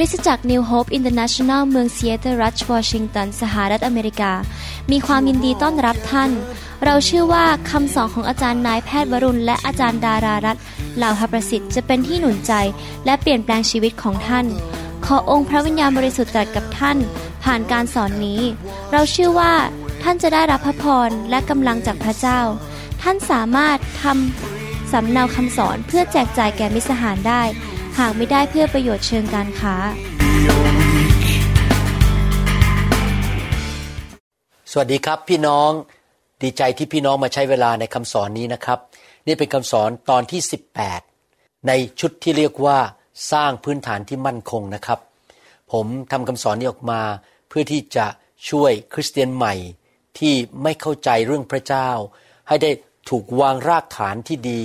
[0.00, 4.32] คริสตจักร New Hope International เมืองซีแอตเทิลรัฐวอชิงตันสหรัฐอเมริกา
[4.90, 6.30] มีความยินดีต้อนรับท่าน
[6.84, 10.56] เราเชื่อว่าคำสอนของอาจารย์นายแพทย์วรุณ และอาจารย์ดารารัตน์
[10.96, 12.52] เลาหประสิทธิ์จะเป็นที่หนุนใจ
[13.04, 14.46] และเปลี่ยนแปลงชีวิตของท่าน
[15.04, 16.98] ขอองค์พระวิญญาณบริสุทธิ์ตรัสกับท่าน
[17.44, 18.40] ผ่านการสอนนี้
[18.92, 19.52] เราเชื่อว่า
[20.02, 22.40] ท่านจะได้รับพระพรและกำลังจากพระเจ้า
[23.02, 27.42] ท่านสามารถทำสำเนาคำสอนเพื่อแจกจ่ายแก่มิตรสหายได้
[27.98, 29.74] หากไม่ได้เพื่อประโยชน์เชิงการค้า
[34.70, 35.70] สวัสดีครับพี่น้อง
[36.42, 38.78] ดีใจที่พี่น้องมาใช้เวลาในคำสอนนี้นะครับ
[39.26, 40.40] นี่เป็นคำสอนตอนที่
[41.04, 42.78] 18 ในชุดที่เรียกว่า
[43.32, 45.00] สร้างพื้นฐานที่มั่นคงนะครับ
[45.72, 47.00] ผมทำคำสอนนี้ออกมา
[47.48, 48.06] เพื่อที่จะ
[48.50, 49.54] ช่วยคริสเตียนใหม่
[50.18, 51.90] ที่ไม่เข้าใจเรื่องพระเจ้า
[52.48, 52.70] ให้ได้
[53.10, 54.62] ถูกวางรากฐานที่ดี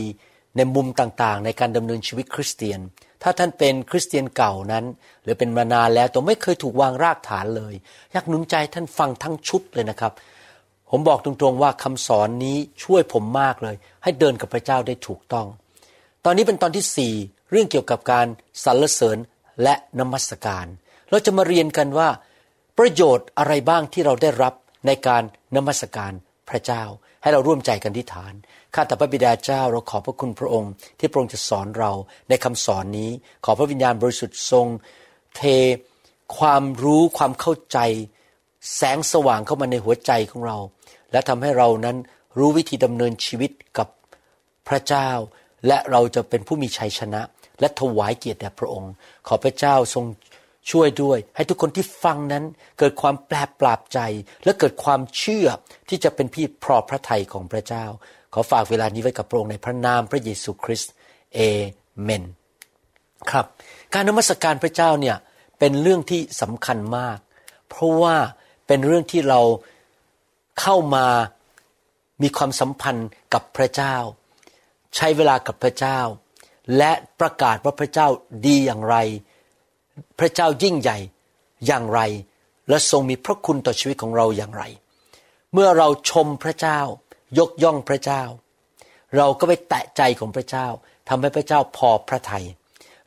[0.58, 2.80] ในมุมต่างๆ ในการดำเนินชีวิตคริสเตียน
[3.28, 4.86] ถ้าท่านเป็นคริสเตียนเก่านั้น
[5.24, 7.74] หรือเป็นมานานแล้วแต่ไม่เคยถูกวางรากฐานเลย
[8.12, 10.14] อยากหนุนใจท่านฟังทั้งชุดเลยนะครับ
[10.90, 15.48] ผมบอกตรงๆว่าคำสอนนี้ช่วยผมมากเลย ให้เดินกับพระเจ้าได้ถูกต้อง
[16.26, 17.14] ตอนนี้เป็นตอนที่สี่
[17.52, 18.28] เรื่องเกี่ยวกับการ
[18.64, 19.18] สรรเสริญ
[19.64, 20.66] และนมัสการ
[21.10, 22.10] เราจะมาเรียนกันว่า
[22.78, 24.54] ประโยชน์อะไรบ้างที่เราได้รับ
[24.88, 25.24] ในการ
[25.56, 26.12] นมัสการ
[26.50, 26.84] พระเจ้า
[27.26, 28.34] ให้เราร่วมใจกันที่ฐาน
[28.76, 31.92] ข้าแต่พระบิดาเจ้าเราขอบพระคุณพระองค์ ที่พระองค์จะสอนเรา
[32.30, 33.12] ในคำสอนนี้
[33.46, 34.68] ขอพระวิญญาณบริสุทธิ์ทรง
[35.36, 35.42] เท
[36.38, 37.80] ความรู้ความเข้าใจ
[38.76, 40.58] แสงสว่างเข้ามาในหัวใจของเรา
[41.12, 41.98] และทำให้เรานั้น
[42.38, 43.88] รู้วิธีดำเนินชีวิตกับ
[44.68, 45.10] พระเจ้า
[45.68, 47.22] และเราจะเป็นผู้มีชัยชนะ
[47.60, 48.92] และถวายเกียรติแด่พระองค์
[49.28, 50.06] ขอพระเจ้าทรง
[50.72, 52.44] ช่วยด้วย ให้ทุกคนที่ฟังนั้น
[52.80, 54.00] เกิดความแปลปราบใจ
[54.44, 55.48] และเกิดความเชื่อ
[55.90, 57.86] ที่จะเป็นพี่พรอพระทัยของพระเจ้า
[58.34, 60.92] ขอฝากเวลานี้ไว้กับพระองค์ในพระนามพระเยซูคริสต์
[61.34, 61.40] เอ
[62.02, 62.24] เมน
[63.32, 63.46] ครับ
[63.94, 65.18] การนมัสการพระเจ้าเนี่ย
[65.60, 67.18] เป็นเรื่องที่สำคัญมาก
[67.70, 68.16] เพราะว่า
[68.68, 69.42] เป็นเรื่องที่เรา
[70.62, 71.08] เข้ามา
[72.22, 73.96] มีความสัมพันธ์กับพระเจ้า
[74.96, 76.00] ใช้เวลากับพระเจ้า
[76.78, 78.08] และประกาศว่าพระเจ้า
[78.48, 78.96] ดีอย่างไร
[80.20, 80.98] พระเจ้ายิ่งใหญ่
[81.68, 82.02] อย่างไร
[82.70, 84.64] และทรงมีพระคุณต่อชีวิตของเราอย่างไร
[85.54, 86.80] เมื่อเราชมพระเจ้า
[87.38, 88.24] ยกย่องพระเจ้า
[89.18, 90.68] เราก็ไปแตะใจของพระเจ้า
[91.08, 92.46] ทำให้พระเจ้าพอพระทยัย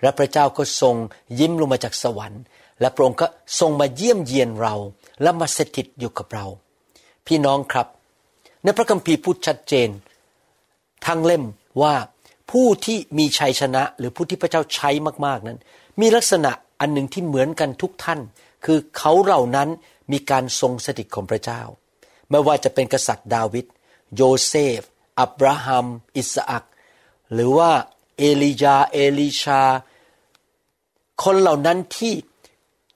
[0.03, 0.95] และพระเจ้าก็ทรง
[1.39, 2.43] ยิ้มลงมาจากสวรรค์
[2.81, 3.27] และพระองค์ก็
[3.61, 4.75] ทรงมาเยี่ยมเยียนเรา
[5.23, 6.47] และมาสถิตอยู่กับเรา
[7.27, 7.87] พี่น้องครับ
[8.63, 9.89] ในพระคัมภีร์พูดชัดเจน
[11.07, 11.45] ทั้งเล่ม
[11.83, 11.95] ว่า
[12.51, 14.91] ผู้ที่มีชัยชนะ หรือผู้ที่พระเจ้าใช้
[15.27, 15.59] มากๆนั้น
[16.01, 18.21] มีลักษณะ อันหนึ่งที่เหมือนกันทุกท่าน
[18.65, 19.69] คือเขาเหล่านั้น
[20.13, 21.63] มีการทรงสถิตของพระเจ้า
[22.31, 23.67] ไม่ว่าจะเป็นกษัตริย์ดาวิด
[24.17, 24.81] โยเซฟ
[25.21, 25.87] อับราฮัม
[26.17, 26.65] อิสอัก
[27.33, 27.71] หรือว่า
[28.19, 29.63] เอลียาเอลีชา
[31.25, 32.15] คนเหล่านั้นที่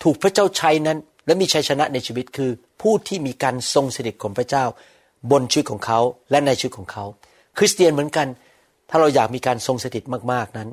[0.03, 2.51] ถูกพระเจ้าใช้นั้น และมีชัยชนะในชีวิตคือ
[2.81, 4.65] ผู้ที่มีการทรงสถิตของพระเจ้า
[5.31, 6.01] บนชีวิตของเขา
[6.31, 7.05] และในชีวิตของเขา
[7.59, 8.29] คริสเตียนเหมือนกัน
[8.89, 10.69] ถ้าเราอยากมีการทรงสถิตมากๆนั้น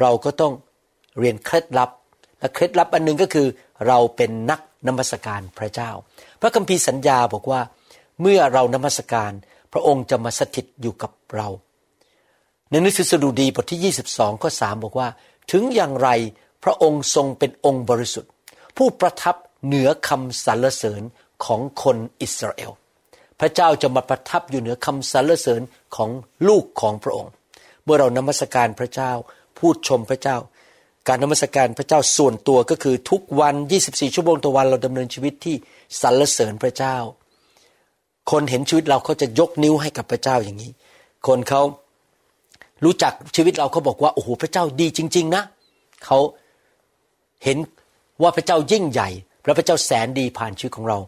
[0.00, 0.52] เราก็ต้อง
[1.18, 1.90] เรียนเคล็ดลับ
[2.42, 3.46] และเคล็ดลับอันหนึ่งก็คือ
[3.86, 5.90] เราเป็นนักนมัสการพระเจ้า
[6.40, 7.60] พระคัมภีร์สัญญาบอกว่า
[8.20, 9.32] เมื่อเรานมัสการ
[9.72, 11.48] พระองค์จะมาสถิตอยู่กับเรา
[12.70, 15.08] ในหนังสือสดุดีบทที่ 22ข้อ3บอกว่า
[15.52, 16.08] ถึงอย่างไร
[16.64, 18.30] พระองค์ทรงเป็นองค์บริสุทธิ์
[18.76, 19.36] ผู้ประทับ
[19.66, 21.02] เหนือคำสรรเสริญ
[21.44, 22.72] ของคนอิสราเอล
[23.40, 25.62] พระเจ้าจะมาประทับอยู่เหนือคำสรรเสริญ
[25.96, 26.10] ของ
[26.48, 27.32] ลูกของพระองค์
[27.84, 29.12] เมื่อเรานมัสการพระเจ้า
[29.58, 30.36] พูดชมพระเจ้า
[31.08, 33.54] การนมัสการพระเจ้าส่วนตัวก็คือทุกวัน
[33.84, 35.56] 24 ชั่วโมงต่อวันเราดำเนินชีวิตที่
[36.00, 36.96] สรรเสริญพระเจ้า
[38.30, 40.70] คนเห็นชีวิตเราเขาจะยกนิ้วให้กับพระเจ้าอย่างนี้
[41.26, 41.62] คนเขา
[42.84, 45.42] รู้จักชีวิตเราเขาบอกว่าโอ้โหพระเจ้าดีจริง ๆ นะ
[46.04, 46.18] เขา
[47.44, 47.58] เห็น
[48.22, 49.08] ว่าพระเจ้ายิ่งใหญ่
[49.44, 50.98] และพระเจ้าแสนดีผ่านชีวิตของเรา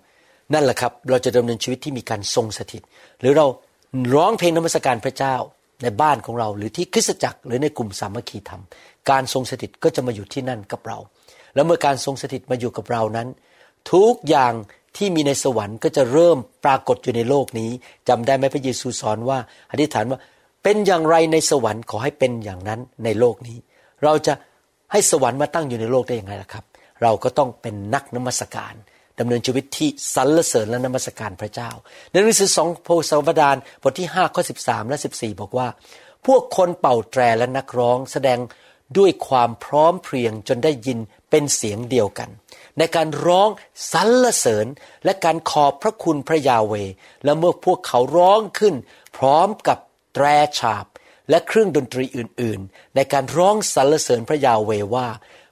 [0.53, 2.83] นั่นแหละครับ เราจะดำเนินชีวิตที่มีการทรงสถิต
[3.21, 3.47] หรือเรา
[4.15, 5.35] ร้องเพลงนมัสการพระเจ้า
[5.83, 8.63] ในบ้านของเรา หรือที่คริสตจักรหรือในกลุ่มสามัคคีธรรม
[9.11, 10.99] การทรงสถิตก็จะมาอยู่ที่นั่นกับเรา
[11.55, 13.29] แล้วเมื่อการทรงสถิตมาอยู่กับเรานั้น
[13.93, 14.53] ทุกอย่าง
[14.97, 17.71] ที่มีในสวรรค์ก็จะเริ่มปรากฏอยู่ในโลกนี้
[18.09, 19.39] จำได้ไหมพระเยซูสอนว่า
[19.71, 20.19] อธิษฐานว่า
[20.63, 23.59] เป็นอย่างไรในสวรรค์ขอให้เป็นอย่างนั้นในโลกนี้
[24.05, 24.35] เราจะ
[24.93, 26.65] ให้สวรรค์มาตั้งอยู่ในโลกได้อย่างไรล่ะครับ
[27.03, 28.75] เราก็ต้องเป็นนักนมัสการ
[29.19, 31.71] ดำเนินชีวิตที่สรรเสริญและนมัสการพระเจ้า
[32.11, 35.67] ในหนังสือสองโพสวดานบทที่5ข้อ13 และ 14 บอกว่า
[36.27, 38.39] พวกคนเป่าแตรและนักร้องแสดง
[38.99, 40.99] ด้วยความพร้อมเพรียงจนได้ยิน
[41.31, 42.31] เป็นเสียงเดียวกัน
[42.79, 43.49] ในการร้อง
[43.93, 44.67] สรรเสริญ
[45.05, 46.75] และการขอบพระคุณพระยาเว
[47.25, 48.75] และเมื่อพวกเขาร้องขึ้น
[49.17, 49.79] พร้อมกับ
[50.15, 50.27] แตร
[50.59, 50.87] ฉาบ
[51.31, 55.09] และเครื่องดนตรีอื่น ๆ ในการร้องสรรเสริญพระยาเวว่า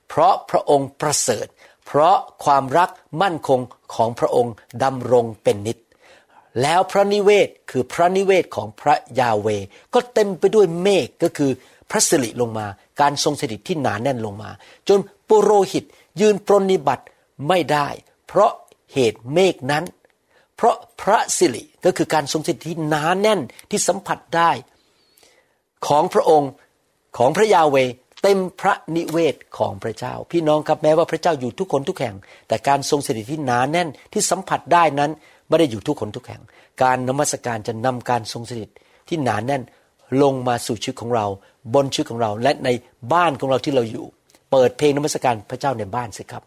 [0.09, 1.47] เพราะพระองค์ประเสริฐ
[1.87, 2.91] เพราะความรัก
[3.23, 3.61] มั่นคง
[3.95, 5.79] ของพระองค์ดำรงเป็นนิจ
[6.63, 9.49] แล้วพระนิเวศคือพระนิเวศของพระยาเว
[9.95, 11.51] ก็เต็มไปด้วยเมฆก็คือ
[11.91, 12.67] พระสิริลงมา
[13.03, 14.51] การทรงสถิตที่หนานแน่นลงมา
[14.89, 15.85] จนปุโรหิต
[16.21, 17.05] ยืนปรนนิบัติ
[17.49, 17.89] ไม่ได้
[18.27, 18.53] เพราะ
[18.93, 19.85] เหตุเมฆนั้น
[20.57, 23.41] เพราะพระสิริก็คือการทรงสถิตที่หนานแน่น
[23.71, 24.51] ที่สัมผัสได้
[25.87, 26.51] ของพระองค์
[27.19, 27.77] ของพระยาเว
[28.23, 32.15] เต็มพระนิเวศของพระเจ้า พี่น้องครับแม้ว่าพระเจ้าอยู่ทุกคนทุกแห่ง
[32.49, 35.11] แต่การทรงสถิตที่หนานแน่นที่สัมผัสได้นั้น
[35.49, 36.43] ไม่ได้อยู่ทุกคนทุกแห่ง
[36.83, 38.71] การนมัสการจะนำการทรงสถิต
[39.09, 39.63] ที่หนานแน่น
[40.23, 41.27] ลงมาสู่ชีวิตของเรา
[41.75, 42.69] บนชีวิตของเราและใน
[43.13, 44.07] บ้านของเราที่เราอยู่
[44.51, 46.43] เปิดเพลงนมัสการพระเจ้าในบ้านสิครับ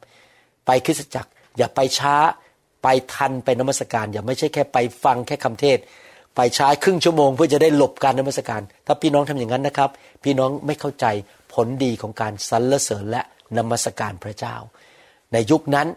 [0.66, 2.16] ไปคริสตจักรอย่าไปช้า
[2.84, 5.78] ไปทันไปนมัสการ อย่าไม่ใช่แค่ไปฟังแค่คำเทศ
[6.36, 9.90] ไปช้าครึ่งชั่วโมงเพื่อจะได้หลบการนมัสการ ถ้าพี่น้องทำอย่างนั้นนะครับ
[10.24, 11.06] พี่น้องไม่เข้าใจ
[11.54, 13.22] ผลดีของการสรรเสริญและ
[13.58, 14.56] นมัสการพระเจ้า
[15.34, 15.88] ในยุคนั้น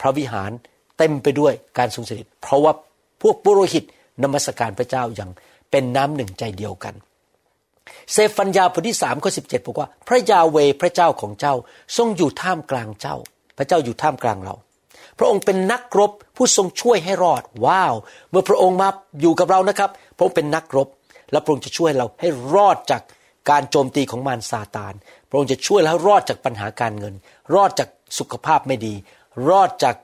[0.00, 0.50] พระวิหาร
[0.98, 2.72] เต็มไปด้วยการทรงสถิตเพราะว่า
[3.22, 3.84] พวกปุโรหิต
[4.22, 5.30] นมัสการพระเจ้าอย่าง
[5.70, 6.94] เป็นน้ำหนึ่งใจเดียวกัน
[8.12, 11.54] เซฟันยาบทที่สามข้อสิบเจ็ดบอกว่า พระยาเวพระเจ้าของเจ้า
[11.96, 13.16] ทรงอยู่ท่ามกลางเจ้า
[13.58, 14.54] พระเจ้าอยู่ท่ามกลางเรา
[15.18, 17.94] พระองค์เป็นนักรบผู้ทรงช่วยให้รอด ว้าว
[18.30, 18.88] เมื่อพระองค์มา
[19.20, 20.88] อยู่กับเรานะครับ พระองค์เป็นนักรบ
[21.32, 23.02] และพระองค์จะช่วยเราให้รอดจาก
[23.50, 24.94] การโจมตีของมารซาตาน
[25.28, 27.14] พระองค์จะช่วยเรารอดจากปัญหาการเงิน
[27.54, 27.88] รอดจาก
[28.18, 28.94] สุขภาพไม่ดี
[29.48, 29.96] รอดจาก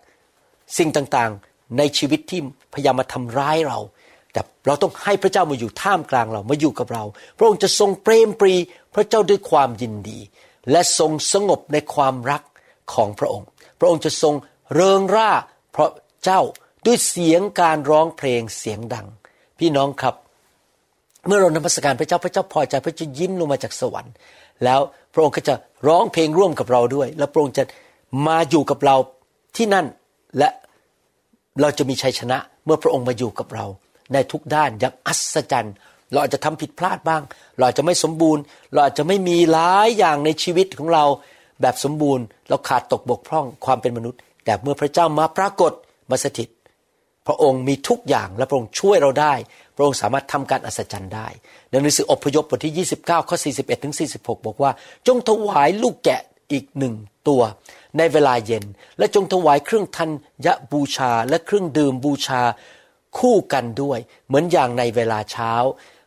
[0.78, 2.40] สิ่งต่างๆ ในชีวิตที่
[2.74, 3.78] พยายามมาทำร้ายเรา
[4.32, 7.04] แต่เราต้องให้พระเจ้ามาอยู่ท่ามกลางเรามาอยู่กับเรา
[7.38, 8.54] พระองค์จะทรงเปรมปรี
[8.94, 10.18] พระเจ้าด้วยความยินดี
[10.70, 12.42] และทรงสงบในความรัก
[12.94, 13.46] ของพระองค์
[13.80, 14.34] พระองค์จะทรง
[14.74, 15.30] เริงร่า
[15.72, 15.90] เพราะ
[16.24, 16.40] เจ้า
[16.86, 19.06] ด้วยเสียงการร้องเพลงเสียงดัง
[19.58, 20.14] พี่น้องครับ
[21.26, 24.12] เมื่อเรานมัสการพระเจ้าพระเจ้าพอใจพระเจ้ายิ้มลงมาจากสวรรค์
[24.64, 24.80] แล้ว
[25.14, 25.54] พระองค์ก็จะ
[25.88, 27.64] ร้องเพลงร่วมกับเราด้วย แล้วพระองค์จะ
[28.26, 28.96] มาอยู่กับเรา
[29.56, 29.86] ที่นั่น
[30.38, 30.48] และ
[31.60, 33.66] เราจะมีชัยชนะเมื่อพระองค์มาอยู่กับเรา
[34.12, 35.74] ในทุกด้านอย่างอัศจรรย์
[36.12, 37.22] เราอาจจะทำผิดพลาดบ้าง
[37.56, 41.04] เราอาจจะไม่สมบูรณ์ เราอาจจะไม่มีหลายอย่างในชีวิตของเรา
[41.60, 45.72] แบบสมบูรณ์ เราขาดตกบกพร่องความเป็นมนุษย์ แต่เมื่อพระเจ้ามาปรากฏ
[46.10, 46.48] มาสถิต
[47.26, 49.34] พระองค์มีทุกอย่างและพระองค์ช่วยเราได้
[49.76, 51.28] พระองค์สามารถทำการอัศจรรย์ได้
[51.70, 54.70] ในหนังสืออพยพบทที่ 29ข้อ41ถึง46 บอกว่า
[55.06, 56.22] จงถวายลูกแกะ
[56.52, 56.94] อีกหนึ่ง
[57.28, 57.42] ตัว
[57.98, 58.64] ในเวลาเย็น
[58.98, 60.10] และจงถวายเครื่องทัน
[60.46, 62.42] ยะบูชาและเครื่องดื่มบูชา
[63.18, 65.52] คู่กันด้วย เหมือนอย่างในเวลาเช้า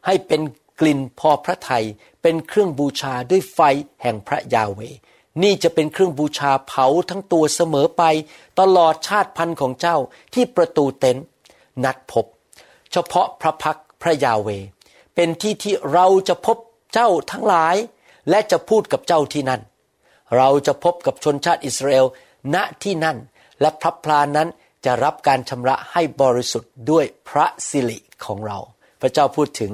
[0.05, 0.41] ให้เป็น
[0.79, 1.85] กลิ่นพอพระทัย
[2.21, 3.59] เป็นเครื่องบูชาด้วยไฟ
[4.01, 4.79] แห่งพระยาเว
[5.43, 8.03] นี่จะเป็นเครื่องบูชาเผาทั้งตัวเสมอไป
[8.59, 9.97] ตลอดชาติพันธุ์ของเจ้า
[10.33, 11.25] ที่ประตูเต็นท์
[11.83, 12.25] นัดพบ
[12.91, 14.49] เฉพาะพระพักพระยาเว
[15.15, 16.57] เป็นที่ที่เราจะพบ
[16.93, 17.75] เจ้าทั้งหลาย
[18.29, 19.61] และจะพูดกับเจ้าที่นั่น
[20.37, 22.05] เราจะพบกับชนชาติอิสราเอล
[22.55, 23.17] ณที่นั่น
[23.61, 24.49] และพระพลานั้น
[24.85, 28.59] จะรับการชำระให้บริสุทธิ์ด้วยพระสิริของเรา
[29.01, 29.71] พระเจ้าพูดถึง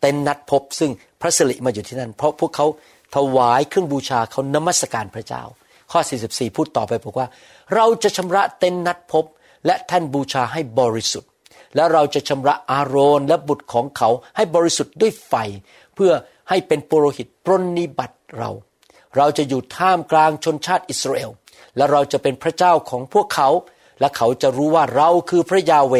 [0.00, 0.90] เต็นนัดพบซึ่ง
[1.20, 2.66] พระสิริมาอยู่ที่นั่น เพราะพวกเขา
[3.14, 5.42] ถวายเครื่องบูชาเขานมัสการพระเจ้า
[5.90, 7.28] ข้อ 44 พูดต่อไปบอกว่า
[7.74, 9.24] เราจะชำระเต็นนัดพบ
[9.66, 11.30] และท่านบูชาให้บริสุทธิ์
[11.74, 15.34] และเราจะชำระอาโรนและบุตรของเขาให้บริสุทธิ์ด้วยไฟ
[15.94, 16.12] เพื่อ
[16.48, 18.50] ให้เป็นปุโรหิตปรนนิบัติเรา
[19.16, 21.30] เราจะอยู่ท่ามกลางชนชาติอิสราเอล
[21.76, 23.48] และเราจะเป็นพระเจ้าของพวกเขา
[24.00, 25.94] และเขาจะรู้ว่าเราคือพระยาเว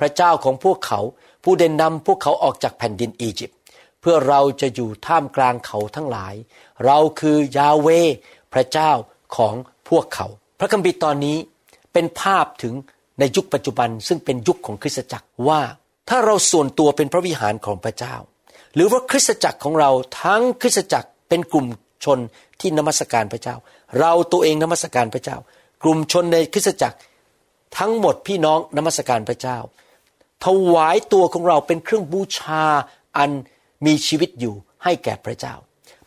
[0.00, 1.00] พระเจ้าของพวกเขา
[1.44, 3.58] ผู้เด่นนำพวกเขาออกจากแผ่นดินอียิปต์
[4.00, 6.34] เพื่อเราจะอยู่ท่ามกลางเขาทั้งหลาย
[6.84, 7.88] เราคือยาเว
[8.52, 8.90] พระเจ้า
[9.36, 9.54] ของ
[9.88, 10.26] พวกเขา
[10.58, 11.36] พระคัมภีร์ตอนนี้
[11.92, 12.74] เป็นภาพถึง
[13.18, 15.60] ในยุคปัจจุบันซึ่งเป็นยุคของคริสตจักรว่า
[16.08, 18.14] ถ้าเราส่วนตัวเป็นพระวิหารของพระเจ้า
[18.74, 19.90] หรือว่าคริสตจักรของเรา
[20.22, 21.66] ทั้งคริสตจักรเป็นกลุ่ม
[22.04, 22.18] ชน
[22.60, 23.56] ที่นมัสการพระเจ้า
[23.98, 25.36] เราตัวเองนมัสการพระเจ้า
[25.82, 26.96] กลุ่มชนในคริสตจักร
[27.78, 29.58] ทั้งหมดพี่น้องนมัสการพระเจ้า
[30.44, 32.64] ถวายตัวของเราเป็นเครื่องบูชา
[33.16, 33.30] อัน
[33.86, 34.54] มีชีวิตอยู่
[34.84, 35.54] ให้แก่พระเจ้า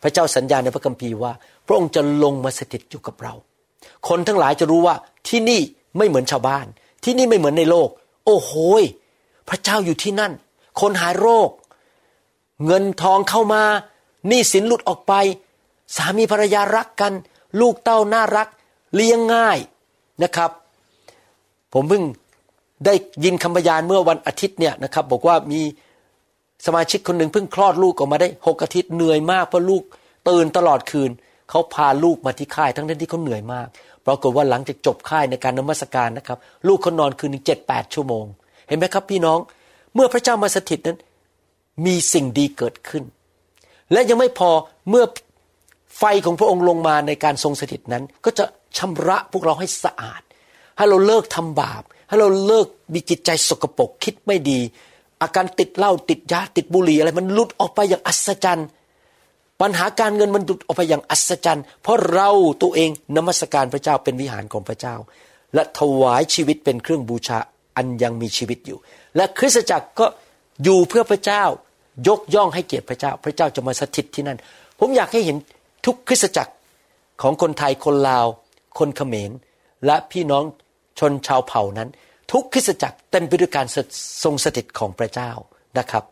[0.01, 1.33] พระเจ้าสัญญาในพระคัมภีร์ว่า
[1.65, 3.33] พระองค์จะลงมาสถิตอยู่กับเรา
[4.07, 4.95] คนทั้งหลายจะรู้ว่า
[5.27, 5.61] ที่นี่
[5.97, 6.65] ไม่เหมือนชาวบ้าน
[7.03, 7.89] ที่นี่ไม่เหมือนในโลก
[8.25, 8.51] โอ้โห
[9.49, 10.33] พระเจ้าอยู่ที่นั่น
[10.81, 11.49] คนหายโรค
[12.65, 13.63] เงินทองเข้ามา
[14.27, 15.13] หนี้สินหลุดออกไป
[15.95, 17.13] สามีภรรยารักกัน
[17.59, 18.47] ลูกเต้าน่ารัก
[18.95, 19.57] เลี้ยงง่าย
[20.23, 20.51] นะครับ
[21.73, 22.03] ผมเพิ่ง
[22.85, 22.93] ได้
[23.23, 25.61] ยินคำพยานเมื่อวันอาทิตย์เนี่ยนะครับ บอกว่ามี
[26.65, 29.83] สมาชิกคนหนึ่งเพิ่งคลอดลูกออกมาได้หกอาทิตย์เหนื่อยมากเพราะลูก
[30.29, 31.09] ตื่นตลอดคืน
[31.49, 33.67] เขาพาลูกมาที่ค่ายทั้งที่เขาเหนื่อยมาก
[34.05, 38.25] ปรากฏว่าหลังจากจบค่ายในการนมัสการนะครับ ลูกเขานอนคืนหนึ่งเจ็ดแปดชั่วโมง
[38.67, 39.39] เห็นไหมครับพี่น้อง
[39.95, 40.97] เมื่อพระเจ้ามาสถิตนั้น
[41.85, 43.03] มีสิ่งดีเกิดขึ้น
[43.91, 44.49] และยังไม่พอ
[44.89, 45.05] เมื่อ
[45.97, 48.45] ไฟของพระองค์ลงมาในการทรงสถิตนั้น ก็จะ
[48.77, 50.21] ชำระพวกเราให้สะอาด
[50.77, 54.59] ให้เราเลิกทำบาป ให้เราเลิกมีจิตใจสกปรกคิดไม่ดี
[55.21, 58.67] อาการติดเหล้าติดยาติดบุหรี่อะไรมันลุดออกไปอย่างอัศจรรย์
[59.61, 62.29] ปัญหาการเงินมันหลุดออกไปอย่างอัศจรรย์ เพราะเรา
[62.61, 64.95] ตัวเองนมัสการพระเจ้าเป็นวิหารของพระเจ้า
[65.53, 67.37] และถวายชีวิตเป็นเครื่องบูชา
[67.75, 68.77] อันยังมีชีวิตอยู่
[69.15, 70.05] และคริสตจักรก็
[70.63, 71.43] อยู่เพื่อพระเจ้า
[72.07, 74.37] ยกย่องให้เกียรติพระเจ้า พระเจ้าจะมาสถิตที่นั่น
[74.79, 75.37] ผมอยากให้เห็น
[75.85, 76.53] ทุกคริสตจักร
[77.21, 78.25] ของคนไทยคนลาว
[78.79, 79.31] คนเขมร
[79.85, 80.43] และพี่น้อง
[80.99, 81.89] ชนชาวเผ่านั้น
[82.31, 83.65] ทุกคริสตจักรเต็มไปด้วยการ
[84.23, 85.31] ทรงสถิตของพระเจ้า
[85.77, 86.03] นะครับ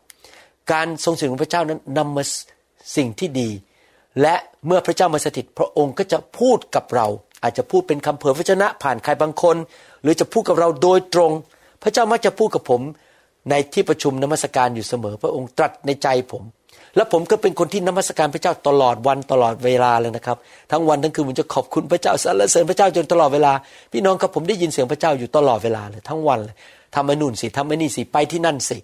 [0.72, 2.24] การทรงสถิตของพระเจ้านั้นนำมา
[2.96, 3.50] สิ่งที่ดี
[4.22, 7.08] และเมื่อพระเจ้ามาสถิต พระองค์ก็จะพูดกับเรา
[7.44, 9.56] อาจจะพูดเป็นคำเผยพระชนะผ่านใครบางคน
[10.01, 11.32] หรือจะพูดกับเราโดยตรง
[11.84, 12.82] พระเจ้ามักจะพูดกับผม
[13.50, 16.44] ในที่ประชุมนมัสการอยู่เสมอ พระองค์ตรัสในใจผม
[16.96, 20.38] และผมก็เป็นคนที่นมัสการพระเจ้าตลอดวันตลอดเวลาเลยนะครับ
[20.72, 23.54] ทั้งวันทั้งคืนผมจะขอบคุณพระเจ้าสรรเสริญพระเจ้าจนตลอดเวลา
[23.92, 26.56] พี่น้องครับผมได้ยินเสียงพระเจ้าอยู่ตลอดเวลาเลยทั้งวันเลย
[26.96, 28.78] ทำไอ้นู่นสิทำไอ้นี่สิไปที่นั่นสิ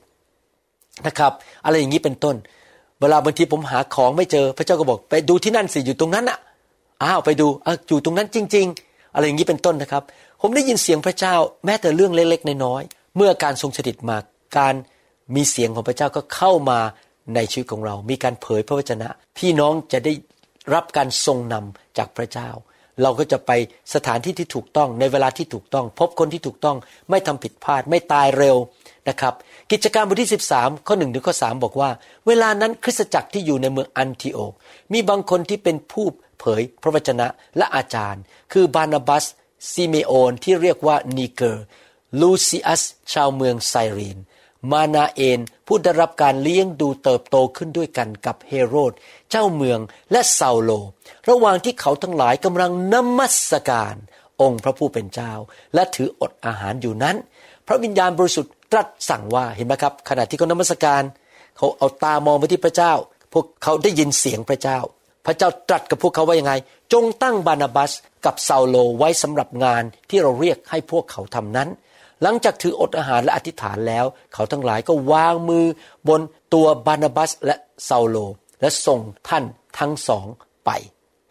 [1.08, 1.32] นะครับ
[1.65, 2.36] อะไรอย่างนี้เป็นต้น
[3.01, 6.39] เวลาบางทีผมหาของไม่เจอพระเจ้าก็บอก ไปดูที่นั่นสิอยู่ตรงนั้นอะ
[7.03, 7.48] อ้าวไปดู
[7.88, 10.03] อยู่ตรงนั้นจริง ๆ อะไรอย่างนี้เป็นต้นนะครับ
[10.41, 14.18] ผมได้ยินเสียงพระเจ้าแม้แต่เรื่องเล็กๆน้อยๆเมื่อการทรงสถิตมา
[14.58, 14.74] การ
[15.36, 16.80] มีเสียงของพระเจ้าก็เข้ามา
[17.35, 20.13] ในชีวิตของเรา มีการเผยพระวจนะ พี่น้องจะได้
[20.73, 22.50] รับการทรงนำจากพระเจ้า
[23.01, 23.51] เราก็จะไป
[23.93, 26.77] สถานที่ที่ถูกต้องในเวลาที่ถูกต้อง พบคนที่ถูกต้อง
[27.09, 28.57] ไม่ทำผิดพลาดไม่ตายเร็ว
[29.09, 29.33] นะครับ
[29.71, 31.89] กิจการบทที่ 13 ข้อ1ถึงข้อ3บอกว่า
[32.27, 34.53] เวลานั้นคริสตจักรที่อยู่ในเมืองอันทิโอก
[34.93, 36.05] มีบางคนที่เป็นผู้
[36.39, 38.21] เผยพระวจนะและอาจารย์
[38.53, 39.25] คือบานาบัส
[39.71, 41.63] ซิเมโอนที่เรียกว่านีเกอร์
[42.21, 42.81] ลูซิอัส
[43.13, 44.17] ชาวเมืองไซรีน
[44.72, 48.94] มานาเอนผู้ได้รับการเลี้ยงดูเติบโตขึ้นด้วยกันกับเฮโรด
[49.30, 49.80] เจ้าเมือง
[50.12, 50.72] และเซาโล
[51.30, 53.38] ระหว่างที่เขาทั้งหลายกำลังนมัส
[53.70, 53.96] การ
[54.41, 55.32] องค์พระผู้เป็นเจ้า
[55.74, 57.15] และถืออดอาหารอยู่นั้น
[57.68, 61.03] พระวิญญาณบริสุทธิ์ตรัสสั่งว่าเห็นไหมครับ ขณะที่เขานมัสการ
[61.58, 62.94] เขาเอาตามองไปที่พระเจ้า
[63.34, 64.80] พวกเขาได้ยินเสียงพระเจ้า
[65.25, 66.53] พระเจ้าตรัสกับพวกเขาว่ายังไง
[66.94, 67.91] จงตั้งบานาบัส
[68.25, 71.70] กับซาโลไว้สำหรับงานที่เราเรียกให้พวกเขาทำนั้น
[72.22, 75.66] หลังจากถืออดอาหารและอธิษฐานแล้ว เขาทั้งหลายก็วางมือ
[76.08, 76.22] บน
[76.54, 78.18] ตัวบานาบัสและเซาโล
[78.62, 79.00] และส่ง
[79.30, 79.44] ท่าน
[79.80, 80.28] ทั้งสอง
[80.66, 80.70] ไป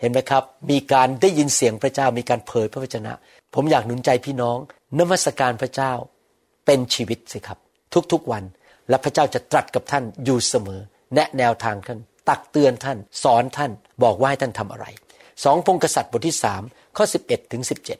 [0.01, 3.13] เห็นไหมครับ มีการได้ยินเสียงพระเจ้ามีการเผยพระวจนะ
[3.55, 4.59] ผมอยากหนุนใจพี่น้อง
[4.99, 5.93] นมัสการพระเจ้า
[6.67, 7.59] เป็นชีวิตสิครับ
[8.13, 8.45] ทุกๆวัน
[8.89, 10.81] และพระเจ้าจะตรัสกับท่านอยู่เสมอ
[11.15, 13.71] แนะแนวทางท่าน ตักเตือนท่าน สอนท่าน
[14.03, 14.87] บอกว่าให้ท่านทำอะไร
[15.45, 16.63] สองพงกษัตริย์บทที่สาม
[16.97, 17.99] ข้อสิบเอ็ดถึงสิบเจ็ด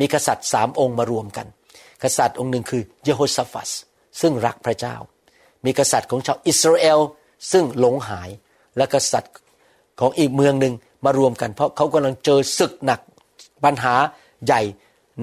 [0.00, 1.46] มีกษัตริย์สามองค์มารวมกัน
[2.02, 3.70] กษัตริย์องค์หนึ่งคือเยโฮสฟัส
[4.20, 4.96] ซึ่งรักพระเจ้า
[5.64, 7.00] มีกษัตริย์ของชาวอิสราเอล
[7.52, 8.30] ซึ่งหลงหาย
[8.76, 9.34] และกษัตริย์
[10.00, 13.00] ของอีกเมืองหนึ่งมารวมกัน เพราะเขากำลังเจอศึกหนัก
[13.64, 13.94] ปัญหา
[14.44, 14.60] ใหญ่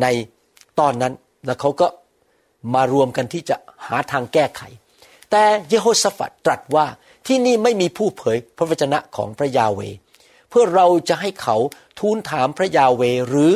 [0.01, 0.05] ใน
[0.79, 1.13] ตอนนั้น
[1.45, 1.87] แล้วเขาก็
[2.73, 3.55] มารวมกันที่จะ
[3.87, 4.61] หาทางแก้ไข
[5.31, 6.85] แต่เยโฮสฟัดตรัสว่า
[7.27, 9.81] ที่นี่ไม่มีผู้เผยพระวจนะของพระยาเว
[10.49, 11.55] เพื่อเราจะให้เขา
[11.99, 13.51] ทูลถามพระยาเวหรือ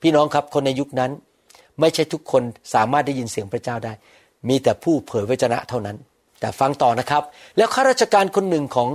[0.00, 1.10] พี่น้องครับคนในยุคนั้น
[1.80, 2.42] ไม่ใช่ทุกคน
[2.74, 3.92] สามารถได้ยินเสียงพระเจ้าได้
[4.48, 5.96] มีแต่ผู้เผยพระวจนะเท่านั้น
[6.40, 7.22] แต่ฟังต่อนะครับ
[7.56, 8.88] แล้วข้าราชการคนหนึ่งของ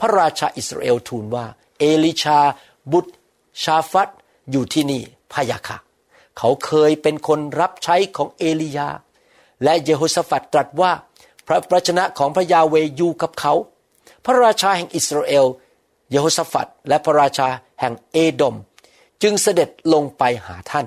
[0.00, 1.46] พระราชาอิสราเอลทูลว่า
[1.78, 2.40] เอลิชา
[2.92, 3.12] บุตร
[3.62, 4.08] ชาฟัต
[4.50, 5.78] อยู่ที่นี่พยาค่ะ
[6.38, 8.88] เขาเคยเป็นคนรับใช้ของเอลียา
[9.64, 10.92] และเยโฮสฟัดตรัสว่า
[11.46, 13.54] พระประชนะของพระยาเวอยู่กับเขา
[14.24, 15.46] พระราชาแห่งอิสราเอล
[16.10, 17.48] เยโฮสฟัดและพระราชา
[17.80, 18.56] แห่งเอดม
[19.22, 20.86] จึงเสด็จลงไปหาท่าน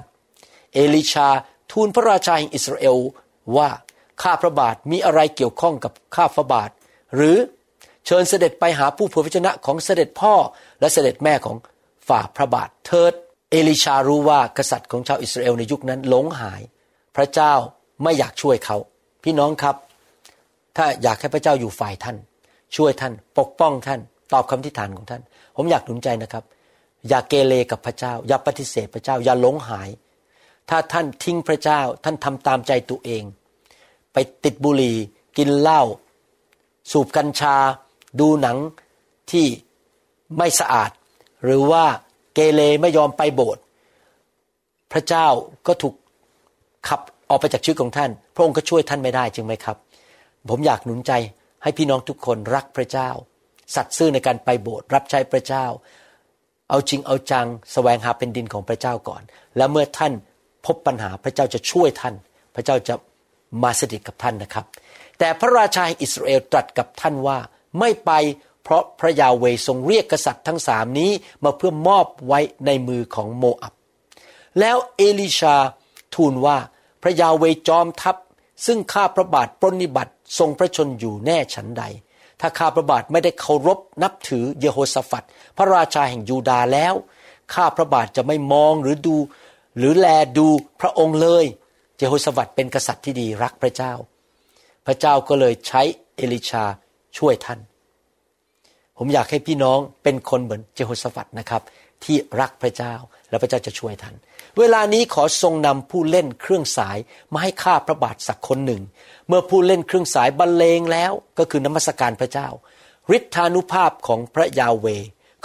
[0.73, 1.29] เอลิชา
[1.71, 2.97] ทูลพระราชาแห่งอิสราเอล
[3.57, 3.69] ว่า
[4.21, 6.69] ข้าพระบาทมีอะไรเกี่ยวข้องกับข้าพระบาท
[7.15, 7.37] หรือ
[8.05, 10.33] เชิญเสด็จไปหาผู้เผยพระชนะของเสด็จพ่อ
[10.79, 11.57] และเสด็จแม่ของ
[12.07, 13.13] ฝ่าพระบาทเถิด
[13.51, 16.61] เอลิชารู้ว่ากษัตริย์ของชาวอิสราเอลในยุคนั้นหลงหาย
[17.15, 17.53] พระเจ้า
[18.03, 18.77] ไม่อยากช่วยเขา
[19.23, 19.75] พี่น้องครับ
[20.77, 22.17] ถ้าอยากให้พระเจ้าอยู่ฝ่ายท่าน
[22.75, 23.99] ช่วยท่านปกป้องท่าน
[24.33, 25.21] ตอบคำทิฏฐานของท่าน
[25.55, 26.43] ผมอยากหนุนใจนะครับ
[27.09, 29.89] อย่าเกเรกับพระเจ้า อย่าปฏิเสธพระเจ้า อย่าหลงหาย
[30.69, 33.23] ถ้าท่านทิ้งพระเจ้าท่านทำตามใจตัวเอง
[34.13, 34.97] ไปติดบุหรี่
[35.37, 35.81] กินเหล้า
[36.91, 37.55] สูบกัญชา
[38.19, 38.57] ดูหนัง
[39.31, 39.45] ที่
[40.37, 40.91] ไม่สะอาด
[41.43, 41.85] หรือว่า
[42.33, 43.61] เกเรไม่ยอมไปโบสถ์
[44.91, 45.27] พระเจ้า
[45.67, 45.95] ก็ถูก
[46.87, 49.77] ขับออกไปจากชีวิตของท่าน พระองค์ก็ช่วยท่านไม่ได้จริงไหมครับ
[50.49, 51.11] ผมอยากหนุนใจ
[51.63, 53.09] ให้พี่น้องทุกคนรักพระเจ้า
[53.75, 55.65] สัตย์ซื่อในการไปโบสถ์รับใช้พระเจ้า
[56.69, 59.21] เอาจริงเอาจังสแสวงหาเป็นดินของพระเจ้าก่อน
[59.57, 60.13] แล้วเมื่อท่าน
[60.65, 62.15] พบปัญหาพระเจ้าจะช่วยท่าน
[62.55, 62.95] พระเจ้าจะ
[63.63, 64.65] มาสถิตกับท่านนะครับ
[65.19, 67.37] แต่พระราชาอิสราเอลตรัสกับท่านว่า
[67.79, 68.11] ไม่ไป
[68.63, 71.11] เพราะพระยาเวทรงเรียกกษัตริย์ทั้งสามนี้
[71.43, 73.73] มาเพื่อมอบไว้ในมือของโมอับ
[74.59, 75.55] แล้วเอลิชา
[76.15, 76.57] ทูลว่า
[77.01, 78.15] พระยาเวจอมทัพ
[78.65, 81.83] ซึ่งข้าพระบาทปรนิบัติทรงพระชนอยู่แน่ฉันใด
[82.39, 85.25] ถ้าข้าพระบาทไม่ได้เคารพนับถือเยโฮสฟัด
[85.57, 86.93] พระราชาแห่งยูดาแล้ว
[87.53, 89.15] ข้าพระบาทจะไม่มองหรือดู
[89.77, 90.47] หรือแลดู
[90.81, 91.45] พระองค์เลย
[91.97, 93.93] เยโฮสฟัดเป็นกษัตริย์ที่ดีรักพระเจ้า
[94.85, 95.81] พระเจ้าก็เลยใช้
[96.15, 96.63] เอลิชา
[97.17, 97.59] ช่วยท่าน
[98.97, 101.61] ผมอยากให้พี่น้องเป็นคนเหมือนเยโฮสฟัดนะครับ
[102.03, 102.93] ที่รักพระเจ้า
[103.29, 104.15] และพระเจ้าจะช่วยท่าน
[104.59, 106.97] เวลานี้ขอทรงนำผู้เล่นเครื่องสาย
[107.33, 108.81] มาให้ข้าพระบาทสักคนหนึ่ง
[109.27, 112.47] เมื่อผู้เล่นเครื่องสายบรรเลงแล้วก็คือนมัสการพระเจ้า
[113.17, 114.87] ฤทธานุภาพของพระยาเว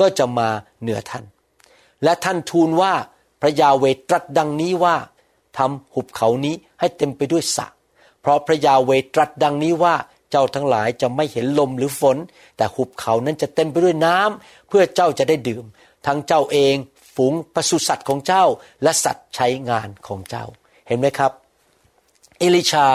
[0.00, 0.48] ก็จะมา
[0.80, 1.24] เหนือท่าน
[2.04, 2.94] และท่านทูลว่า
[3.40, 4.96] พระยาเวตรัสดังนี้ว่า
[5.58, 7.66] ทำหุบเขานี้ให้เต็มไปด้วยสระ
[8.20, 9.94] เพราะพระยาเวตรัสดังนี้ว่า
[10.30, 12.16] เจ้าทั้งหลายจะไม่เห็นลมหรือฝน
[12.56, 15.64] แต่หุบเขานั้นจะเต็มไปด้วยน้ำเพื่อเจ้าจะได้ดื่ม
[16.06, 16.74] ทั้งเจ้าเอง
[17.14, 18.44] ฝูงปศุสัตว์ของเจ้า
[18.82, 20.44] และสัตว์ใช้งานของเจ้า
[20.88, 21.32] เห็นไหมครับ
[22.38, 22.86] เอลิชา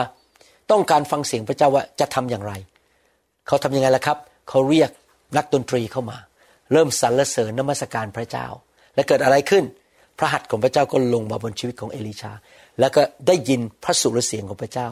[0.72, 2.54] ต้องการฟังเสียงพระเจ้าว่าจะทำอย่างไร
[3.48, 4.18] เขาทำยังไงล่ะครับ
[4.50, 4.90] เขาเรียก
[5.38, 6.18] นักดนตรีเข้ามา
[6.72, 8.48] เริ่มสรรเสริญนมัสการพระเจ้า
[8.96, 9.64] และเกิดอะไรขึ้น
[10.18, 12.32] พระหัตถ์ของพระเจ้าก็ลงมาบนชีวิตของเอลิชา
[12.80, 14.88] แล้วก็ได้ยินพระสุรเสียงของพระเจ้า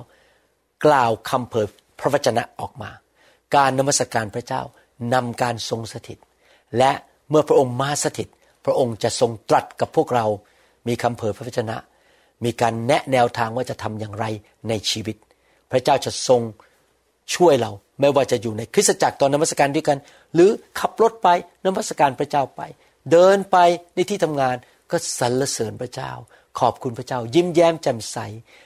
[0.85, 1.65] กล่าวคำเผย
[1.99, 2.89] พระวจนะออกมา
[3.55, 4.61] การนมัสการพระเจ้า
[5.13, 6.17] นำการทรงสถิต
[6.77, 6.91] และ
[7.29, 8.27] เมื่อพระองค์มาสถิต
[8.65, 10.25] พระองค์จะทรงตรัสกับพวกเรา
[10.87, 11.77] มีคำเผยพระวจนะ
[12.45, 14.25] มีการแนะแนวทางว่าจะทำอย่างไร
[14.69, 15.15] ในชีวิต
[15.71, 16.41] พระเจ้าจะทรง
[17.35, 19.97] ช่วยเราไม่ว่าจะอยู่ในคริสตจักรตอนนมัสการด้วยกัน
[20.33, 20.49] หรือ
[20.79, 21.27] ขับรถไป
[21.65, 22.61] นมัสการพระเจ้าไป
[23.11, 23.57] เดินไป
[23.95, 24.55] ในที่ทำงาน
[24.91, 26.11] ก็สรรเสริญพระเจ้า
[26.59, 28.17] ขอบคุณพระเจ้า ยิ้มแย้มแจ่มใส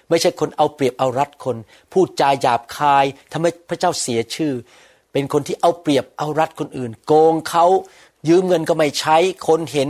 [0.09, 1.57] ไม่ใช่คนเอาเปรียบเอารัดคน
[1.91, 4.53] พูดจาหยาบคายทำให้พระเจ้าเสียชื่อ
[5.11, 7.65] เป็นคนที่เอาเปรียบเอารัดคนอื่น โกงเขา
[8.27, 9.17] ยืมเงินก็ไม่ใช้
[9.47, 9.89] คนเห็น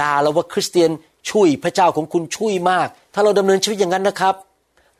[0.00, 0.90] ด่าเราว่าคริสเตียน
[1.30, 4.34] ช่วยพระเจ้าของคุณช่วยมาก ถ้าเราดำเนินชีวิตอย่างนั้นนะครับ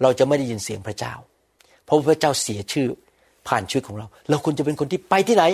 [0.03, 1.15] เราจะไม่ได้ยินเสียงพระเจ้า
[1.85, 2.89] เพราะพระเจ้าเสียชื่อ
[3.49, 5.45] ผ่านชีวิตของเรา เราควรจะเป็นคนที่ไปที่ไหน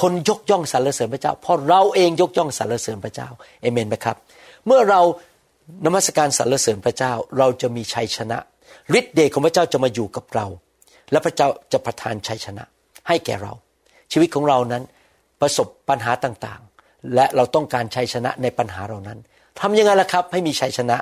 [0.00, 3.28] คนยกย่องสรรเสริญพระเจ้า เพราะเราเองยกย่องสรรเสริญพระเจ้า
[3.60, 4.16] เอเมนไหมครับ
[4.66, 5.00] เมื่อเรา
[5.86, 8.38] นมัสการสรรเสริญพระเจ้า เราจะมีชัยชนะ
[8.98, 10.46] ฤทธิ์เดชของพระเจ้าจะมาอยู่กับเรา
[11.10, 12.64] และพระเจ้าจะประทานชัยชนะ
[13.08, 13.52] ให้แก่เรา
[14.12, 14.82] ชีวิตของเรานั้น
[15.40, 19.18] ประสบปัญหาต่างๆ และเราต้องการชัยชนะในปัญหาเหล่านั้น
[19.60, 20.96] ทำยังไงล่ะครับ ให้มีชัยชนะ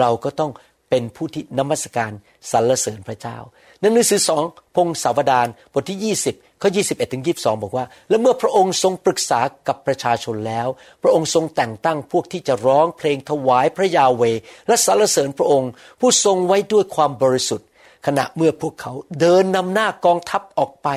[0.00, 0.50] เราก็ต้อง
[0.90, 2.12] เป็นผู้ที่นมัสการ
[2.50, 3.36] สรรเสริญพระเจ้า
[3.80, 4.42] ในหนังสือสอง
[4.74, 10.68] พงศาวดารบทที่ 20 ข้อ 21 ถึง 22 บอกว่า และเมื่อพระองค์ทรงปรึกษากับประชาชนแล้ว
[11.02, 14.22] พระองค์ทรงแต่งตั้งพวกที่จะร้องเพลงถวายพระยาเว
[14.66, 15.70] และสรรเสริญพระองค์
[16.00, 17.66] ผู้ทรงไว้ด้วยความบริสุทธิ์
[18.06, 20.88] ขณะเมื่อพวกเขาเดินนำหน้ากองทัพออกไป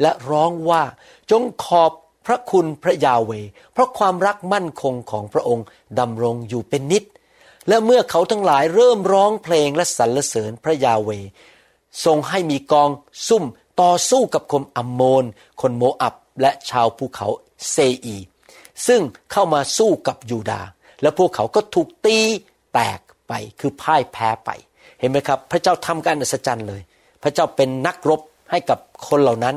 [0.00, 0.82] และร้องว่า
[1.30, 1.90] จงขอบ
[2.26, 3.32] พระคุณพระยาเว
[3.72, 5.66] เพราะความรักมั่นคงของพระองค์
[5.98, 7.04] ดำรงอยู่เป็นนิจ
[7.68, 11.10] และเมื่อเขาทั้งหลายเริ่มร้องเพลงและสรรเสริญพระยาเว
[12.04, 12.90] ทรงให้มีกอง
[13.28, 13.44] ซุ่ม
[13.80, 15.24] ต่อสู้กับคนอัมโมน
[15.60, 17.28] คนโมอับและชาวภูเขา
[17.70, 18.16] เซอี
[18.86, 19.00] ซึ่ง
[19.32, 20.60] เข้ามาสู้กับยูดา
[21.02, 22.18] และพวกเขาก็ถูกตี
[22.72, 24.50] แตกไปคือพ่ายแพ้ไป
[24.98, 26.80] เห็นไหมครับ พระเจ้าทำการอัศจรรย์เลย
[27.22, 29.54] พระเจ้าเป็นนักรบให้กับคนเหล่านั้น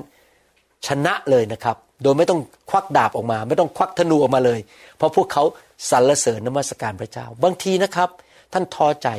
[0.88, 4.60] ชนะเลยนะครับ โดยไม่ต้องควักดาบออกมา ไม่ต้องควักธนูออกมาเลย
[4.98, 5.44] เพราะพวกเขา
[5.90, 8.10] สรรเสริญนมัสการพระเจ้า บางทีนะครับ
[8.54, 9.10] ท่านท้อใจ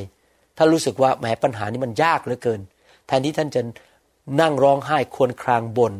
[0.56, 2.60] ถ้านรู้สึกว่าแหมปัญหานี้มันยากเหลือเกิน
[3.06, 3.60] แทนที่ท่านจะ
[4.40, 5.94] นั่งร้องไห้ครวญครางบน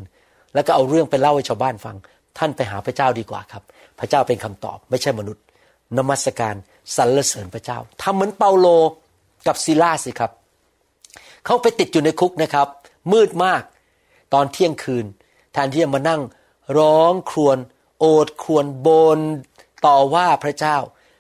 [0.55, 1.97] แล้วก็เอาเรื่องไปเล่าให้ชาวบ้านฟัง
[2.39, 3.63] ท่านไปหาพระเจ้าดีกว่าครับ
[3.99, 5.43] พระเจ้าเป็นคำตอบ ไม่ใช่มนุษย์
[5.99, 6.55] นมัสการ
[6.97, 8.67] สรรเสริญพระเจ้าทำเหมือนเปาโล
[9.47, 10.33] กับซิลาสิครับ
[11.45, 12.69] เขาไปติดอยู่ในคุกนะครับ
[13.13, 13.63] มืดมาก
[14.35, 15.07] ตอนเที่ยงคืน
[15.53, 16.21] แทนที่จะมานั่ง
[16.79, 17.59] ร้องครวญ
[17.99, 19.21] โอดครวญบน
[19.87, 20.77] ต่อว่าพระเจ้า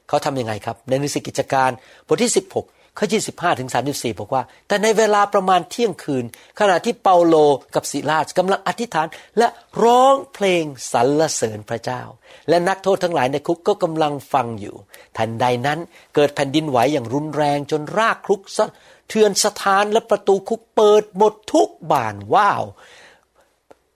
[0.08, 1.70] เขาทำยังไงครับ ในหนังสือกิจการ
[2.06, 6.24] บทที่16 ข้อ 25 ถึง 34 บอกว่า แต่ในเวลาประมาณเที่ยงคืน
[6.60, 7.36] ขณะที่เปาโล
[7.74, 9.06] กับศิลาสกำลังอธิษฐาน
[9.38, 9.48] และ
[9.82, 12.02] ร้องเพลงสรรเสริญพระเจ้า
[12.48, 14.76] และนักโทษทั้งหลายในคุกก็กำลังฟังอยู่
[15.16, 15.78] ทันใดนั้น
[16.14, 18.66] เกิดแผ่นดินไหวอย่างรุนแรงจนรากคลุกสะ
[19.08, 22.64] เทือนสถานและประตูคุกเปิดหมดทุกบานว้าว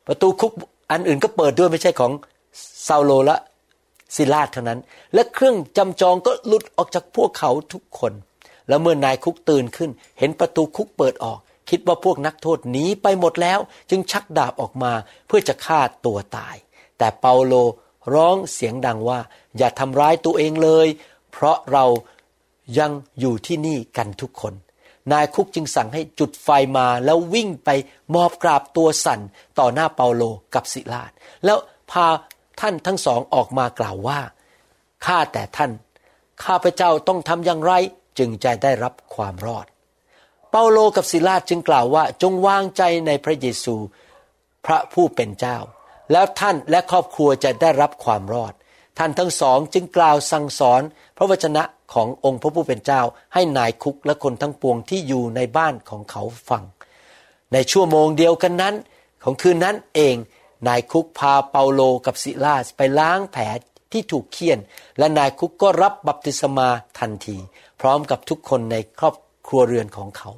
[0.06, 0.52] ประตูคุก
[0.90, 2.12] อันอื่นก็เปิดด้วยไม่ใช่ของ
[2.87, 3.37] ซาโลและ
[4.14, 4.80] ซิลาสเท่านั้น
[5.14, 8.12] และเครื่องจำจองก็หลุดออกจากพวกเขาทุกคน
[8.68, 11.38] แล้วเมื่อนายคุกตื่นขึ้น เห็นประตูคุกเปิดออก
[11.70, 13.59] คิดว่าพวกนักโทษหนีไปหมดแล้ว
[13.90, 14.92] จึงชักดาบออกมา
[15.26, 16.57] เพื่อจะฆ่าตัวตาย
[16.98, 17.54] แต่เปาโล
[18.14, 19.20] ร้องเสียงดังว่า
[19.59, 20.88] อย่าทำร้ายตัวเองเลย
[21.33, 21.85] เพราะเรา
[22.78, 24.54] ยังอยู่ที่นี่กันทุกคน
[25.12, 27.70] นายคุกจึงสั่งให้จุดไฟมาแล้ววิ่งไป
[28.14, 29.20] มอบกราบตัวสั่น
[29.59, 30.22] ต่อหน้าเปาโล
[30.54, 31.11] กับศิลาด
[31.44, 31.59] แล้ว
[31.90, 32.07] พา
[32.61, 34.20] ท่านทั้งสองออกมากล่าวว่า
[35.07, 35.70] ข้าแต่ท่าน
[36.44, 37.72] ข้าพเจ้าต้องทำอย่างไร
[38.18, 39.66] จึงจะได้รับความรอด
[40.50, 43.76] เปาโลกับศิลาจึงกล่าวว่าจงวางใจในพระเยซู
[44.66, 45.59] พระผู้เป็นเจ้า
[46.12, 48.52] แล้วท่านและครอบครัวจะได้รับความรอด
[48.98, 50.83] ท่านทั้งสองจึงกล่าวสั่งสอน
[51.16, 51.62] พระวจนะ
[51.94, 53.00] ขององค์พระผู้เป็นเจ้า
[53.35, 56.64] ให้นายคุกและคนทั้งปวงที่อยู่ในบ้านของเขาฟัง
[57.52, 58.74] ในชั่วโมงเดียวกันนั้น
[59.24, 60.16] ของคืนนั้นเอง
[60.68, 63.42] นายคุกพาเปาโลกับศิลาสไปล้างแผล
[63.92, 64.59] ที่ถูกเคี่ยน
[64.98, 67.38] และนายคุกก็รับบัพติศมาทันที
[67.80, 69.14] พร้อมกับทุกคนในครอบ
[69.46, 70.30] ครัวเรือนของเขา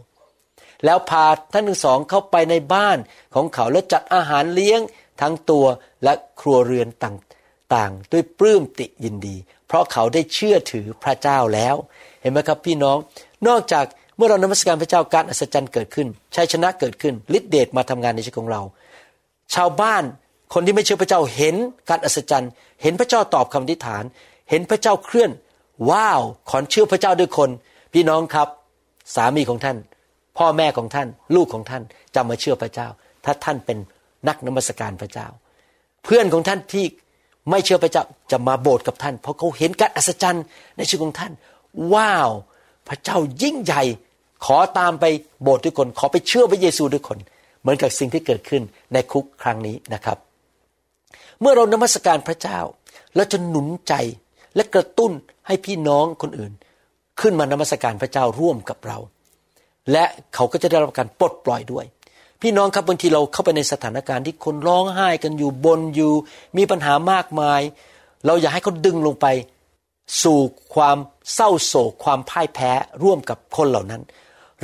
[0.85, 2.99] แล้วพาท่านทั้งสองเข้าไปในบ้าน
[3.35, 4.81] ของเขาและจัดอาหารเลี้ยง
[5.21, 5.67] ทั้งตัว
[6.05, 11.75] และครัวเรือนต่างๆ ด้วยปลื้มติยินดี เพราะเขาได้เชื่อถือพระเจ้าแล้ว
[12.23, 12.99] เห็นไหมครับพี่น้อง
[13.49, 13.85] นอกจาก
[14.17, 18.63] เมื่อเรานมัสการพระเจ้าการอัศจรรย์เกิดขึ้นชัยชนะเกิดขึ้นฤทธิเดชมาทำงานในชีวิตของเรา
[19.55, 20.05] ชาวบ้าน
[20.55, 21.57] คนที่ไม่เชื่อพระเจ้าเห็น
[21.91, 22.51] การอัศจรรย์
[22.83, 24.05] เห็นพระเจ้าตอบคำอธิษฐาน
[24.51, 25.31] เห็นพระเจ้าเคลื่อน
[25.91, 27.51] ว้าว ขอเชื่อพระเจ้าด้วยคน
[27.93, 28.49] พี่น้องครับ
[29.15, 29.77] สามีของท่าน
[30.39, 31.83] พ่อแม่ของท่าน ลูกของท่าน
[32.15, 32.89] จะมาเชื่อพระเจ้า
[33.25, 33.79] ถ้าท่านเป็น
[34.29, 35.27] นักนมัสการพระเจ้า
[36.05, 36.85] เพื่อนของท่านที่
[37.51, 40.45] ไม่เชื่อพระเจ้าจะมาโบสถ์กับท่าน เพราะเขาเห็นการอัศจรรย์
[40.77, 41.33] ในชีวิตของท่าน
[41.95, 42.31] ว้าว
[42.89, 43.83] พระเจ้ายิ่งใหญ่
[44.45, 45.05] ขอตามไป
[45.43, 47.19] โบสถ์ด้วยคน ขอไปเชื่อพระเยซูด้วยคน
[47.61, 48.63] เหมือนกับสิ่งที่เกิดขึ้น
[48.93, 50.19] ในคุกครั้งนี้นะครับ
[51.41, 52.59] เมื่อเรานมัสการพระเจ้า
[53.17, 53.95] เราจะหนุนใจ
[54.57, 55.13] และกระตุ้น
[55.51, 56.53] ให้พี่น้องคนอื่น
[57.21, 58.99] ขึ้นมานมัสการพระเจ้าร่วมกับเรา
[59.93, 61.85] และเขาก็จะได้รับการปลดปล่อยด้วย
[62.43, 66.13] พี่น้องครับบางทีเราเข้าไปในสถานการณ์ที่คนร้องไห้กันอยู่บนอยู่
[66.57, 67.61] มีปัญหามากมาย
[68.27, 69.27] เราอยากให้เขาดึงลงไป
[70.23, 70.39] สู่
[70.75, 70.97] ความ
[71.35, 72.71] เศร้าโศกความพ่ายแพ้
[73.03, 74.03] ร่วมกับคนเหล่านั้น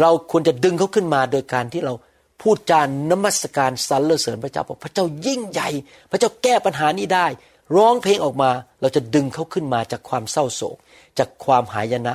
[0.00, 1.94] เราควรจะดึงเขาขึ้นมาโดยการที่เรา
[2.42, 5.68] พูดจานนมัสการสรรเสริญพระเจ้าบอกพระเจ้ายิ่งใหญ่
[6.10, 7.26] พระเจ้าแก้ปัญหานี้ได้
[7.74, 8.50] ร้องเพลงออกมา
[8.80, 10.76] เราจะดึงเขาขึ้นมาจากความเศร้าโศก
[11.18, 12.14] จากความหายนะ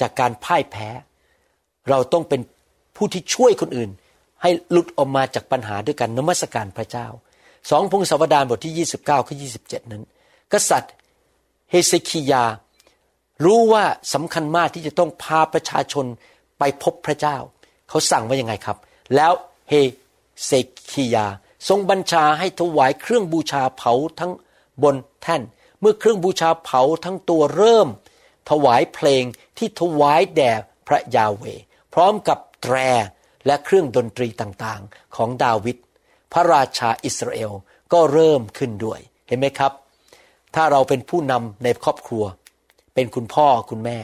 [0.00, 0.88] จากการพ่ายแพ้
[1.90, 2.40] เราต้องเป็น
[2.96, 3.90] ผู้ที่ช่วยคนอื่น
[4.42, 7.06] ให้หลุดออกมาจากปัญหาด้วยการนมัสการพระเจ้า
[7.70, 10.02] สองพงศาวดารบทที่ 29ข้อ27 นั้น
[10.52, 10.92] กษัตริย์
[11.70, 12.44] เฮเซคียา
[13.44, 13.84] รู้ว่า
[14.14, 16.06] สำคัญมากที่จะต้องพาประชาชน
[16.58, 17.36] ไปพบพระเจ้า
[17.88, 18.78] เขาสั่งว่ายังไงครับ
[19.16, 19.32] แล้ว
[19.70, 19.74] เฮ
[20.46, 20.52] เซ
[20.92, 21.26] คียา
[21.68, 24.32] ทรงบัญชาให้ถวายเครื่องบูชาเผาทั้ง
[24.82, 25.42] บนแท่น
[25.80, 27.88] เมื่อเครื่องบูชาเผาทั้งตัวเริ่ม
[28.50, 29.24] ถวายเพลง
[29.58, 30.52] ที่ถวายแด่
[30.86, 31.44] พระยาเว
[31.94, 32.76] พร้อมกับแตร
[33.46, 35.76] และเครื่องดนตรีต่างๆ ของดาวิด
[36.32, 37.52] พระราชาอิสราเอล
[37.92, 39.72] ก็เริ่มขึ้นด้วย เห็นไหมครับ
[40.54, 42.24] ถ้าเราเป็นผู้นำในครอบครัว
[42.94, 43.98] เป็นคุณพ่อคุณแม่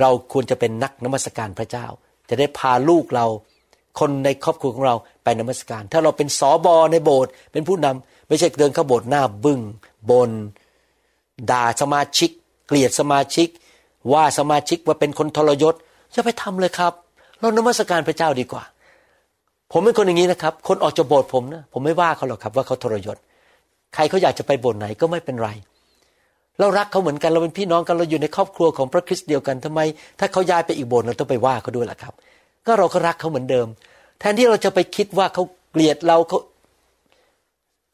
[0.00, 1.86] เราควรจะเป็นนักนมัสการพระเจ้า
[2.28, 3.26] จะได้พาลูกเรา
[3.98, 9.60] คนในครอบครัวของเราไปนมัสการ ถ้าเราเป็นสอบอในโบสถ์เป็นผู้นำ ไม่ใช่เดินเข้าโบสถ์หน้าบึง้ง
[10.10, 10.30] บน
[11.50, 12.30] ด่าสมาชิก
[12.66, 13.48] เกลียดสมาชิก
[14.12, 15.74] ว่าสมาชิกว่าเป็นคนทรยศ
[16.12, 16.92] อย่าไปทำเลยครับ
[17.38, 18.64] เรานมัสการพระเจ้าดีกว่า
[19.72, 23.16] ผมเป็นคนอย่างนี้นะครับ คนออกจากโบสถ์ผมนะผมไม่ว่าเขาหรอกครับว่าเขาทรยศ
[23.94, 25.48] ใครเขาอยากจะไปโบสถ์ไหนก็ไม่เป็นไร
[26.58, 29.80] เรารักเขาเหมือนกันเราเป็นพี่น้องกันเราอยู่ในครอบครัวของพระคริสต์เดียวกันทำไม
[30.18, 32.14] ถ้าเขาย้ายไปอีกโบสถ์เราต้องไปว่าเขาด้วยล่ะครับ
[32.66, 33.66] ก็เราก็รักเขาเหมือนเดิม
[34.18, 36.38] แทนที่เราจะไปคิดว่าเขาเกลียดเราเขา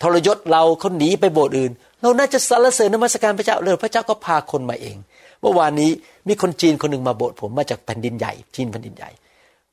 [0.02, 4.96] ทรยศเราเขาหนีไปโบสถ์อื่น เราน่าจะสรรเสริญนมัสการพระเจ้าเลยพระเจ้าก็พาคนมาเอง
[5.40, 5.90] เมื่อวานนี้
[6.28, 9.10] มีคนจีนคนหนึ่งมาโบสถ์ผมมาจากแผ่นดินใหญ่จีนแผ่นดินใหญ่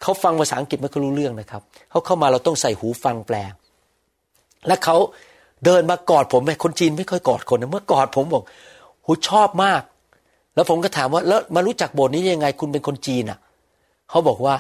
[0.01, 3.35] เขาฟังภาษาอังกฤษไม่ค่อยรู้เรื่องนะครับเขาเข้ามาเราต้องใส่หูฟังแปล
[4.67, 4.95] และเขา
[5.65, 8.43] เดินมากอดผมคนจีนไม่ค่อยกอดคนเมื่อกอดผมบอก
[9.05, 9.81] หูชอบมาก
[10.55, 13.39] แล้วผมก็ถามว่าแล้วมารู้จักโบสถ์นี้ยังไง คุณเป็นคนจีนอะ
[14.09, 14.55] เขาบอกว่า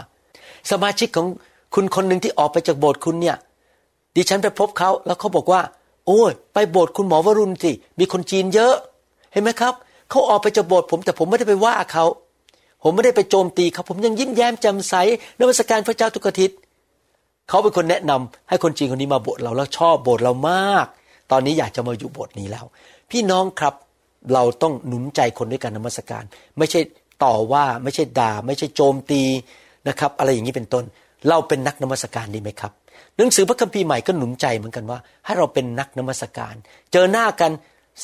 [0.71, 1.27] สมาชิกของ
[1.73, 3.35] คุณคนหนึ่งที่ออกไปจากโบสถ์คุณเนี่ย
[4.15, 5.61] ดิฉันไปพบเขาแล้วเขาบอกว่า
[6.07, 8.75] โอ้ย ไปโบสถ์คุณหมอวรุณสิมีคนจีนเยอะ
[9.31, 9.73] เห็นไหมครับ
[10.09, 12.05] เขาออกไปจากโบสถ์ผมแต่ผมไม่ได้ไปว่าเขา
[12.83, 14.93] ผมไม่ได้ไปโจมตีเขาผมยังยิ้มแย้มแจ่มใส
[15.39, 16.57] นมัสการพระเจ้าทุกอาทิตย์
[17.49, 20.85] เขาเป็นคนแนะนำให้คนจีนคนนี้มาโบสถ์เราแล้วชอบโบสถ์เรามาก
[21.31, 22.65] ตอนนี้อยากจะมาอยู่โบสถ์นี้แล้ว
[23.11, 23.73] พี่น้องครับ
[24.33, 26.23] เราต้องหนุนใจคนด้วยการนมัสการ
[26.57, 26.79] ไม่ใช่
[27.23, 29.21] ต่อว่าไม่ใช่ด่า ไม่ใช่โจมตี
[29.87, 30.83] นะครับ อะไรอย่างนี้เป็นต้น
[31.29, 32.71] เราเป็นนักนมัสการดีไหมครับ
[33.17, 36.55] หนังสือพระคัมภีร์ใหม่ก็หนุนใจเหมือนกันว่า ให้เราเป็นนักนมัสการ
[36.91, 37.51] เจอหน้ากัน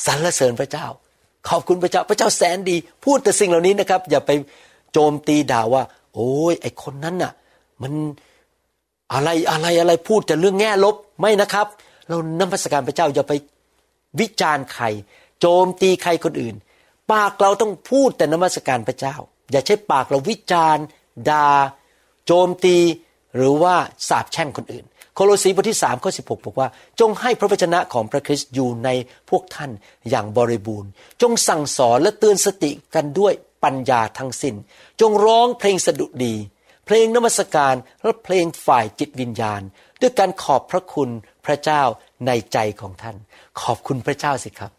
[0.05, 0.87] สรรเสริญพระเจ้า
[1.49, 2.75] ขอบคุณพระเจ้าพระเจ้าแสนดี
[3.05, 4.31] พูดแต่สิ่งเหล่านี้นะครับ อย่าไป
[4.93, 7.31] โจมตีด่าว่า โอ้ยไอคนนั้นน่ะ
[7.81, 7.93] มัน
[9.13, 11.67] อะไรอะไรอะไรพูดแต่เรื่องแง่ลบไม่นะครับ
[12.07, 13.33] เรานมัสการพระเจ้าอย่าไป
[14.19, 14.85] วิจารณ์ใคร
[15.39, 16.55] โจมตีใครคนอื่น
[17.11, 19.15] ปากเราต้องพูดแต่นมัสการพระเจ้า
[19.51, 20.85] อย่าใช้ปากเราวิจารณ์
[21.29, 21.47] ด่า
[22.25, 22.75] โจมตี
[23.35, 23.75] หรือว่า
[24.09, 26.67] สาบแช่งคนอื่น โคโลสีบทที่3ข้อ16บอกว่า
[26.99, 28.89] จงให้พระวจนะของพระคริสต์อยู่ใน
[29.29, 29.71] พวกท่าน
[30.09, 30.89] อย่างบริบูรณ์
[31.21, 34.55] จงสั่งสอนและเตือนสติกันด้วยปัญญาทั้งสิน้น
[35.01, 36.35] จงร้องเพลงสดุดี
[36.85, 39.61] เพลงนมัสการและเพลงฝ่ายจิตวิญญาณ
[40.01, 41.09] ด้วยการขอบพระคุณ
[41.45, 41.83] พระเจ้า
[42.27, 43.15] ในใจของท่าน
[43.61, 44.71] ขอบคุณพระเจ้าสิครับ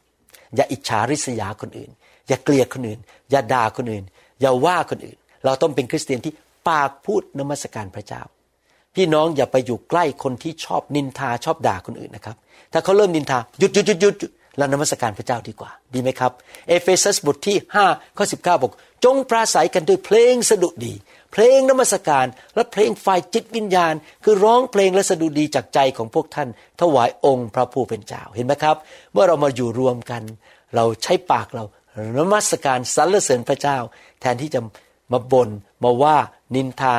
[0.55, 1.91] อย่าอิจฉาริษยาคนอื่น
[2.29, 4.05] อย่าเกลียดคนอื่น อย่าด่าคนอื่น
[4.41, 6.33] อย่าว่าคนอื่น เราต้องเป็นคริสเตียนที่
[6.69, 8.23] ปากพูดนมัสการพระเจ้า
[8.95, 12.37] พี่น้องอย่าไปอยู่ใกล้คนที่ชอบนินทาชอบด่าคนอื่นนะครับ
[12.73, 14.15] ถ้าเขาเริ่มนินทาหยุดหยุดหยุดหยุด
[14.57, 16.33] เรานมัสการพระเจ้าดีกว่า ดีไหมครับ
[16.69, 18.73] เอเฟซัสบทที่5ข้อ19 บอก
[19.05, 20.95] จงปราศัยกันด้วยเพลงสดุดี
[21.33, 26.49] เพลงนมัสการและเพลงฝ่ายจิตวิญญาณ คือร้องเพลงและสดุดีจากใจของพวกท่าน
[26.81, 28.77] ถวายองค์พระผู้เป็นเจ้าเห็นไหมครับ
[29.13, 30.23] เมื่อเรามาอยู่รวมกัน
[30.75, 31.65] เราใช้ปากเรา
[32.19, 33.79] นมัสการสรรเสริญพระเจ้า
[34.21, 34.61] แทนที่จะ
[35.13, 35.49] มาบน่น
[35.85, 36.17] มาว่า
[36.55, 36.97] นินทา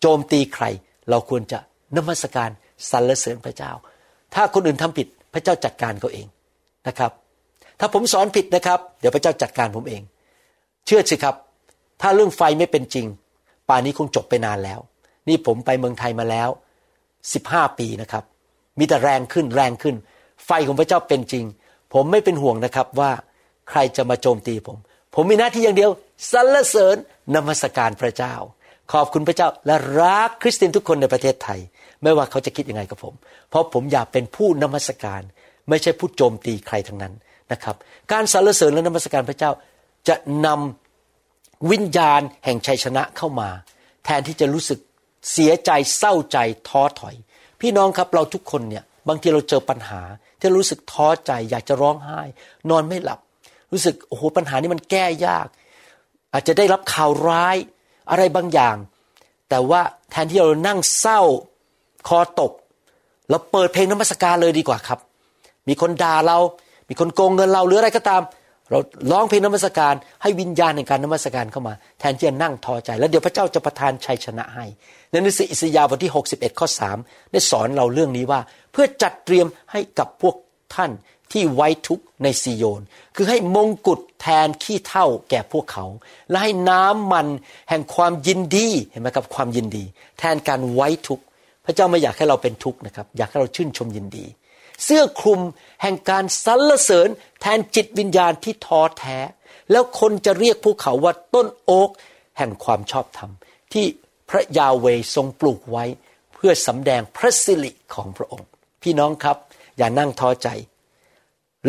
[0.00, 0.64] โจมตีใคร
[1.10, 1.58] เราควรจะ
[1.96, 2.50] นมัสการ
[2.90, 3.70] สรรเสริญพระเจ้า
[4.34, 6.26] ถ้าคนอื่นทำผิดพระเจ้าจัดการเขาเอง
[6.88, 7.12] นะครับ
[7.80, 10.02] ถ้าผมสอนผิดนะครับ เดี๋ยวพระเจ้าจัดการผมเอง
[10.86, 11.36] เชื่อสิครับ
[12.00, 13.06] ถ้าเรื่องไฟไม่เป็นจริง
[13.68, 14.80] ป่านนี้คงจบไปนานแล้ว
[15.28, 16.48] นี่ผมไปเมืองไทยมาแล้ว
[17.32, 18.24] สิบห้าปีนะครับ
[18.78, 19.96] มีแต่แรงขึ้นแรงขึ้น
[20.46, 21.44] ไฟของพระเจ้าเป็นจริง
[21.92, 23.10] ผมไม่เป็นห่วงนะครับว่า
[23.70, 24.76] ใครจะมาโจมตีผม
[25.14, 25.90] ผมมีหน้าที่อย่างเดียว
[26.30, 26.96] สรรเสริญ
[27.34, 28.34] นมัสการพระเจ้า
[28.92, 31.60] ขอบคุณพระเจ้าและรักคริสเตียนทุกคนในประเทศไทย
[32.02, 33.14] ไม่ว่าเขาจะคิดยังไงกับผม
[33.48, 35.22] เพราะผมอยากเป็นผู้นมัสการ
[35.68, 37.14] ไม่ใช่ผู้โจมตีใครทั้งนั้น
[37.52, 37.76] นะครับ
[38.12, 39.50] การสรรเสริญและนมัสการพระเจ้า
[40.08, 43.48] จะนำวิญญาณแห่งชัยชนะเข้ามา
[44.04, 44.78] แทนที่จะรู้สึก
[45.32, 47.14] เสียใจเศร้าใจท้อถอย
[47.60, 50.00] พี่น้องครับเราทุกคนเนี่ยบางทีเราเจอปัญหา
[50.40, 52.20] ที่รู้สึกท้อใจอยากจะร้องไห้
[52.70, 53.20] นอนไม่หลับ
[53.72, 55.46] รู้สึกโอ้โหปัญหานี้มันแก้ยาก
[56.32, 57.56] อาจจะได้รับข่าวร้าย
[58.10, 58.76] อะไรบางอย่าง
[59.48, 61.20] แต่ว่าแทนที่เรานั่งเศร้า
[62.08, 62.52] คอตก
[63.30, 64.98] เราเปิดเพลงนมัสการเลยดีกว่าครับ
[65.68, 66.38] มีคนด่าเรา
[66.88, 68.22] มีคนโกงเงินเราหรืออะไรก็ตาม
[68.70, 68.78] เรา
[69.12, 74.64] ร้องเพลงนมัสการ ให้วิญญาณในการนมัสการเข้ามา แทนที่จะนั่งท้อใจ แล้วเดี๋ยวพระเจ้าจะประทานชัยชนะให้
[75.10, 76.68] ในหนังสืออิสยาห์บทที่ 61ข้อ
[77.00, 78.40] 3ได้สอนเราเรื่องนี้ว่า
[78.72, 80.34] เพื่อจัดเตรียมให้กับพวก
[80.74, 80.90] ท่าน
[81.32, 82.82] ที่ไว้ทุกในซีโยน
[83.16, 85.86] คือให้มงกุฎแทนขี้เท่าแก่พวกเขา
[86.30, 87.26] และให้น้ำมัน
[87.68, 89.84] แห่งความยินดีเห็นไหมครับความยินดี
[90.18, 91.24] แทนการไว้ทุกข์
[91.64, 94.24] พระเจ้าไม่อยากให้เราเป็นทุกข์นะครับ อยากให้เราชื่นชมยินดี
[94.84, 95.40] เสื้อคลุม
[95.82, 97.08] แห่งการสรรเสริญ
[97.40, 99.18] แทนจิตวิญญาณที่ท้อแท้
[99.70, 101.90] แล้วคนจะเรียกภูเขาว่าต้นโอ๊ก
[102.38, 103.30] แห่งความชอบธรรม
[103.72, 103.84] ที่
[104.30, 105.84] พระยาเวทรงปลูกไว้
[106.34, 108.48] เพื่อสำแดงพระสิริของพระองค์
[108.82, 109.36] พี่น้องครับ
[109.78, 110.48] อย่านั่งท้อใจ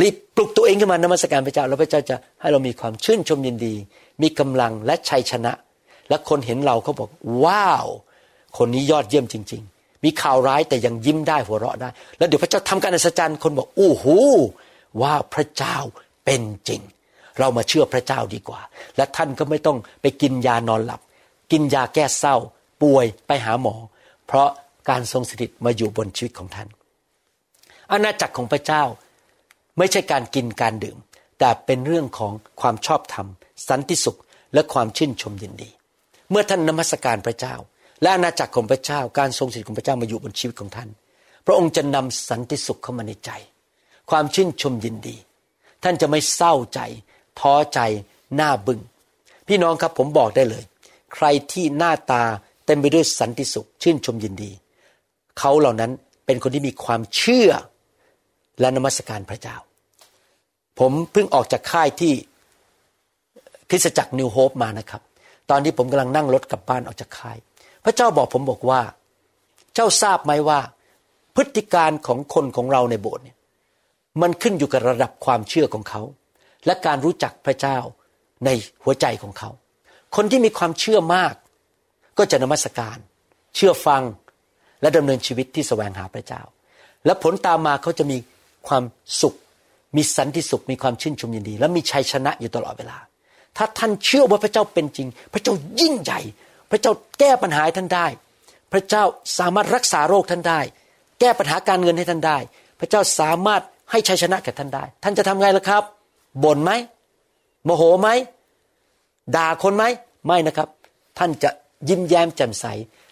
[0.02, 3.76] รีบปลุกตัวเองขึ้นมานมัสการพระเจ้า แล้วพระเจ้าจะให้เรามีความชื่นชมยินดี
[4.22, 5.52] มีกำลังและชัยชนะ
[6.10, 7.10] และคนเห็นเราเขาบอก
[7.44, 7.88] ว้าว
[8.58, 14.18] คนนี้ยอดเยี่ยมจริง ๆ มีข่าวร้ายแต่ยังยิ้มได้หัวเราะได้ แล้วเดี๋ยวพระเจ้าทำการอัศจรรย์คนบอกอู้หู
[15.02, 15.78] ว่าพระเจ้า
[16.26, 16.82] เป็นจริง
[17.40, 18.62] เรามาเชื่อพระเจ้าดีกว่า
[18.98, 21.02] และท่านก็ไม่ต้องไปกินยานอนหลับ
[21.52, 22.36] กินยาแก้เศร้า
[22.82, 23.76] ป่วยไปหาหมอ
[24.28, 24.50] เพราะ
[24.90, 26.68] การทรงสถิตมาอยู่บนชีวิตของท่าน
[27.92, 28.84] อาณาจักรของพระเจ้า
[29.78, 30.98] ไม่ใช่การกินการดื่ม
[31.40, 33.28] แต่เป็นเรื่องของความชอบธรรม
[33.70, 34.20] สันติสุข
[34.54, 35.70] และความชื่นชมยินดี
[36.30, 37.56] เมื่อท่านนมัสการพระเจ้า
[38.02, 40.90] และอาณาจักรของพระเจ้า การทรงสิทธิของพระเจ้ามาอยู่บนชีวิตของท่าน
[41.46, 43.32] พระองค์จะนำสันติสุขเข้ามาในใจ
[44.10, 45.16] ความชื่นชมยินดี
[45.84, 46.80] ท่านจะไม่เศร้าใจ
[47.40, 47.80] ท้อใจ
[48.36, 48.80] หน้าบึง้ง
[49.48, 50.64] พี่น้องครับผมบอกได้เลย
[51.14, 52.24] ใครที่หน้าตา
[52.66, 54.52] เต็มไปด้วยสันติสุข ชื่นชมยินดี
[55.40, 55.92] เขาเหล่านั้น
[56.26, 57.50] เป็นคนที่มีความเชื่อ
[58.60, 59.56] และนมัสการพระเจ้า
[60.80, 62.13] ผมเพิ่งออกจากค่ายที่
[63.70, 65.02] คริสตจักรนิวโฮปมานะครับ
[65.50, 67.38] ตอนที่ผมกำลังนั่งรถกลับบ้านออกจากค่าย
[67.84, 68.82] พระเจ้าบอกผมบอกว่า
[69.74, 70.60] เจ้าทราบไหมว่า
[71.36, 73.38] พฤติการของคนของเราในโบสถ์เนี่ย
[74.22, 76.02] มันขึ้นอยู่กับระดับความเชื่อของเขา
[76.66, 77.78] และการรู้จักพระเจ้า
[78.46, 78.50] ใน
[78.84, 79.50] หัวใจของเขา
[80.16, 81.34] คนที่มีความเชื่อมาก
[82.18, 82.98] ก็จะนมัสการ
[83.56, 84.04] เชื่อฟัง
[84.82, 86.42] และดำเนินชีวิตที่แสวงหาพระเจ้า
[87.06, 88.18] และผลตามมาเขาจะมี
[88.67, 88.84] ความ
[89.21, 89.36] สุข
[89.95, 92.97] มีสันติสุขมีความชื่นชมยินดี และมีชัยชนะอยู่ตลอดเวลา
[93.58, 96.19] ถ้าท่านเชื่อว่าพระเจ้าเป็นจริง พระเจ้ายิ่งใหญ่
[96.71, 98.08] พระเจ้าแก้ปัญหาท่านได้
[98.71, 99.04] พระเจ้า
[99.39, 100.60] สามารถรักษาโรคท่านได้
[101.19, 102.38] แก้ปัญหาการเงินให้ท่านได้
[102.80, 105.84] พระเจ้าสามารถให้ชัยชนะแก่ท่านได้ ท่านจะทำไงล่ะครับ
[106.43, 106.71] บ่นไหม
[107.65, 108.10] โมโหไหม
[109.36, 109.84] ด่าคนไหม
[110.26, 110.69] ไม่นะครับ
[111.19, 111.49] ท่านจะ
[111.89, 112.65] ยิ้มแย้มแจ่มใส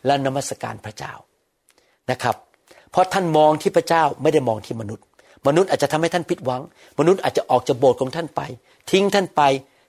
[0.05, 1.13] และนมัสการพระเจ้า
[2.11, 2.35] นะครับ
[2.91, 5.05] เพราะท่านมองที่พระเจ้าไม่ได้มองที่มนุษย์
[5.47, 6.61] มนุษย์อาจจะทำให้ท่านผิดหวัง
[6.99, 8.41] มนุษย์อาจจะออกจากโบสถ์ของท่านไป
[8.91, 9.41] ทิ้งท่านไป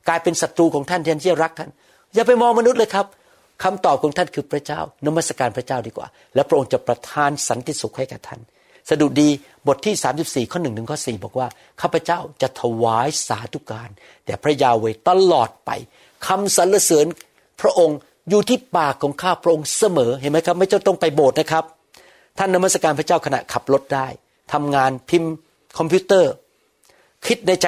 [0.08, 1.70] กลายเป็นศัตรูของท่านแทนที่จะรักท่าน
[2.14, 3.06] อย่าไปมองมนุษย์เลยครับ
[3.62, 8.40] คำตอบของท่านคือพระเจ้านมัสการพระเจ้าดีกว่า และพระองค์จะประทานสันติสุขให้กับท่าน
[8.90, 9.28] สดุดี
[9.68, 11.48] บทที่ 34 ข้อ1ถึงข้อ4บอกว่า
[11.80, 13.88] ข้าพเจ้าจะถวายสาธุการ
[14.24, 15.70] แด่พระยาเวตลอดไป
[16.26, 17.06] คำสรรเสริญ
[17.60, 21.64] พระองค์อยู่ที่ปากของข้าพระองค์เสมอเห็นไหมครับ ไม่ต้องไปโบสถ์นะครับ
[22.38, 24.06] ท่านนมัสการพระเจ้าขณะขับรถได้
[24.52, 25.32] ทำงานพิมพ์
[25.78, 26.32] คอมพิวเตอร์
[27.26, 27.66] คิดในใจ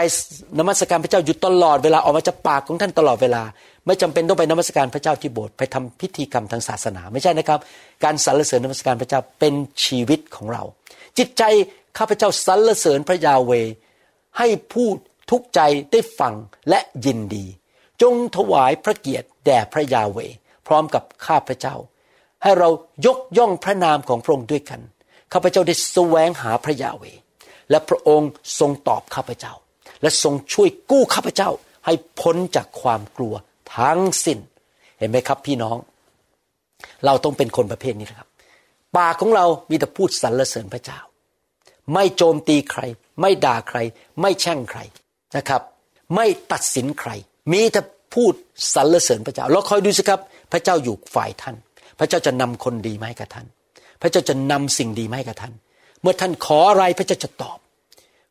[0.58, 3.42] นมัสการพระเจ้าอยู่ตลอดเวลาออกมาจากปากของท่านตลอดเวลา
[3.86, 7.60] ไม่จำเป็นต้องไปนมัสการพระเจ้าที่โบสถ์ไปทำพิธีกรรมทางศาสนา ไม่ใช่นะครับ
[8.04, 10.62] การสรรเสริญนมัสการพระเจ้าเป็นชีวิตของเรา
[11.18, 11.42] จิตใจ
[11.98, 13.52] ข้าพเจ้าสรรเสริญพระยาเว
[14.38, 14.88] ให้ผู้
[15.30, 15.60] ทุกใจ
[15.92, 16.34] ได้ฟัง
[16.68, 17.46] และยินดี
[18.02, 20.18] จงถวายพระเกียรติแด่พระยาเว
[20.66, 21.76] พร้อมกับข้าพเจ้า
[22.42, 22.68] ให้เรา
[23.06, 24.80] ยกย่องพระนามของพระองค์ด้วยกัน
[25.34, 27.04] ข้าพเจ้าได้แสวงหาพระยาเว
[27.70, 29.52] และพระองค์ทรงตอบข้าพเจ้า
[30.02, 31.50] และทรงช่วยกู้ข้าพเจ้า
[31.86, 33.34] ให้พ้นจากความกลัว
[33.76, 34.38] ทั้งสิ้น
[34.98, 35.76] เห็นไหมครับพี่น้อง
[37.04, 38.28] เราต้องเป็นคนประเภทนี้นะครับ
[38.96, 41.00] ปากของเรามีแต่พูดสรรเสริญพระเจ้า
[41.94, 42.80] ไม่โจมตีใคร
[43.20, 43.78] ไม่ด่าใคร
[44.20, 44.80] ไม่แช่งใคร
[45.36, 45.62] นะครับ
[46.14, 47.10] ไม่ตัดสินใคร
[47.52, 47.80] มีแต่
[48.14, 48.32] พูด
[48.74, 50.20] สรรเสริญพระเจ้าเราคอยดูสิครับ
[50.52, 51.56] พระเจ้าอยู่ฝ่ายท่าน
[51.98, 53.46] พระเจ้าจะนำคนดีมาให้กับท่าน
[54.04, 55.52] พระเจ้าจะนำสิ่งดีมาให้กับท่าน
[56.02, 57.58] เมื่อท่านขออะไรพระเจ้าจะตอบ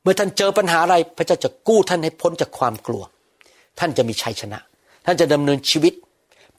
[0.01, 3.03] เมื่อท่านเจอปัญหาอะไรพระเจ้าจะกู้ท่านให้พ้นจากความกลัว
[3.79, 4.59] ท่านจะมีชัยชนะ
[5.05, 5.93] ท่านจะดำเนินชีวิต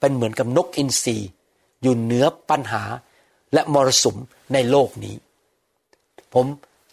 [0.01, 1.17] เป็นเหมือนกับนกอินทรี
[1.83, 2.83] อยู่เหนือปัญหา
[3.55, 4.17] และมรสุม
[4.53, 5.17] ในโลกนี้
[6.35, 6.47] ผม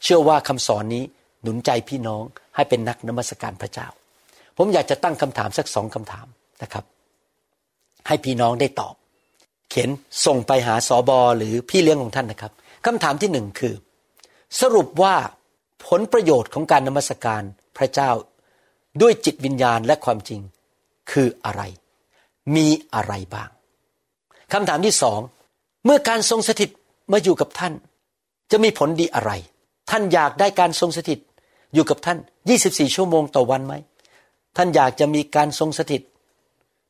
[0.04, 1.04] เชื่อว่าคำสอนนี้
[1.42, 2.24] หนุนใจพี่น้อง
[2.56, 3.88] ให้เป็นนักนมัสการพระเจ้า
[4.58, 6.28] ผมอยากจะตั้งคำถามสักสองคำถาม
[6.62, 6.86] นะครับ
[8.08, 8.96] ให้พี่น้องได้ตอบ
[9.72, 9.90] เขียน
[10.26, 12.52] ส่งไปหาสอบอหรือพี่เลี้ยงของท่านนะครับ
[12.86, 13.74] คำถามที่หนึ่งคือ
[14.62, 15.16] สรุปว่า
[15.88, 17.44] ผลประโยชน์ของการนมัสการ
[17.78, 18.12] พระเจ้า
[19.02, 20.42] ด้วยจิตวิญญาณและความจริง
[21.12, 21.62] คืออะไร
[22.56, 23.50] มีอะไรบ้าง
[24.54, 25.20] คำถามที่สอง
[25.86, 26.70] เมื่อการทรงสถิต
[27.12, 27.74] มาอยู่กับท่าน
[28.52, 29.32] จะมีผลดีอะไร
[29.90, 31.20] ท่านอยากได้การทรงสถิต
[31.74, 32.18] อยู่กับท่าน
[32.58, 33.74] 24 ชั่วโมงต่อวันไหม
[34.58, 36.02] ท่านอยากจะมีการทรงสถิต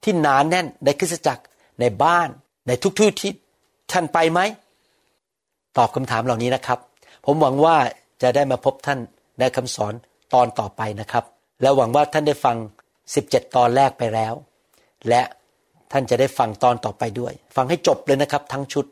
[0.03, 1.43] ที่หนานแน่นในคริสตจักร
[1.79, 2.29] ในบ้าน
[2.67, 3.31] ในทุกที่ที่
[3.91, 4.39] ท่านไปไหม
[5.77, 6.79] ตอบคำถามเหล่านี้นะครับ
[7.25, 7.75] ผมหวังว่า
[8.21, 8.99] จะได้มาพบท่าน
[9.39, 9.93] ในคำสอน
[10.33, 11.23] ตอนต่อไปนะครับ
[11.61, 12.57] และหวังว่าท่านได้ฟัง
[13.05, 14.33] 17 ตอนแรกไปแล้ว
[15.09, 15.21] และ
[15.91, 18.85] ท่านจะได้ฟังตอนต่อไปด้วย ฟังให้จบเลยนะครับ ทั้งชุด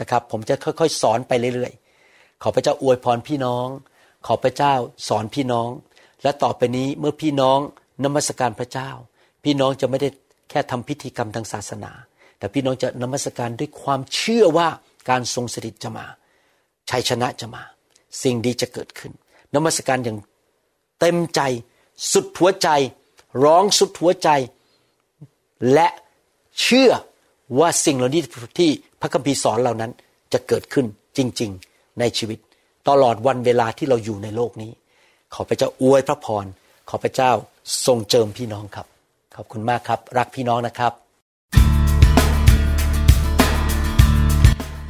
[0.00, 3.66] นะครับ ผมจะค่อยๆ สอนไปเรื่อยๆ ขอพระเจ้าอวยพรพี่น้อง
[4.26, 4.74] ขอพระเจ้า
[5.08, 5.68] สอนพี่น้อง
[6.22, 7.58] และต่อไปนี้เมื่อพี่น้อง
[8.04, 8.90] นมัสการพระเจ้า
[9.44, 10.08] พี่น้องจะไม่ได้
[10.50, 11.92] แค่ทำพิธีกรรมทางศาสนา
[12.42, 14.68] แต่พี่น้องจะนมัสการด้วยความเชื่อว่า
[15.10, 16.06] การทรงสถิตจะมา
[16.90, 17.62] ชัยชนะจะมา
[18.22, 19.12] สิ่งดีจะเกิดขึ้น
[19.54, 20.18] นมัสการอย่าง
[21.00, 21.40] เต็มใจ
[22.12, 22.68] สุดหัวใจ
[23.44, 24.28] ร้องสุดหัวใจ
[25.72, 25.88] และ
[26.60, 26.90] เชื่อ
[27.58, 28.22] ว่าสิ่งเหล่านี้
[28.58, 29.90] ที่พระคัมภีร์สอนเหล่านั้น
[30.32, 32.38] จะเกิดขึ้นจริง ๆ ในชีวิต
[32.88, 34.70] ตลอดวันเวลาที่เราอยู่ในโลกนี้
[35.34, 36.46] ขอพระเจ้าอวยพระพร
[36.88, 37.30] ขอพระเจ้า
[37.86, 38.86] ทรงเจิมพี่น้องครับ
[39.36, 41.01] ขอบคุณมากครับ รักพี่น้องนะครับ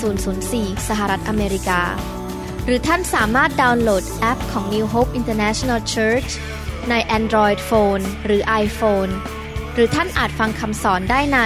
[0.00, 1.82] 98004 สหรัฐอเมริกา
[2.64, 6.30] หรือท่านสามารถดาวน์โหลดแอปของ New Hope International Church
[6.90, 9.12] ใน Android Phone หรือ iPhone
[9.74, 11.40] หรือท่านอาจฟังคำสอนได้ใน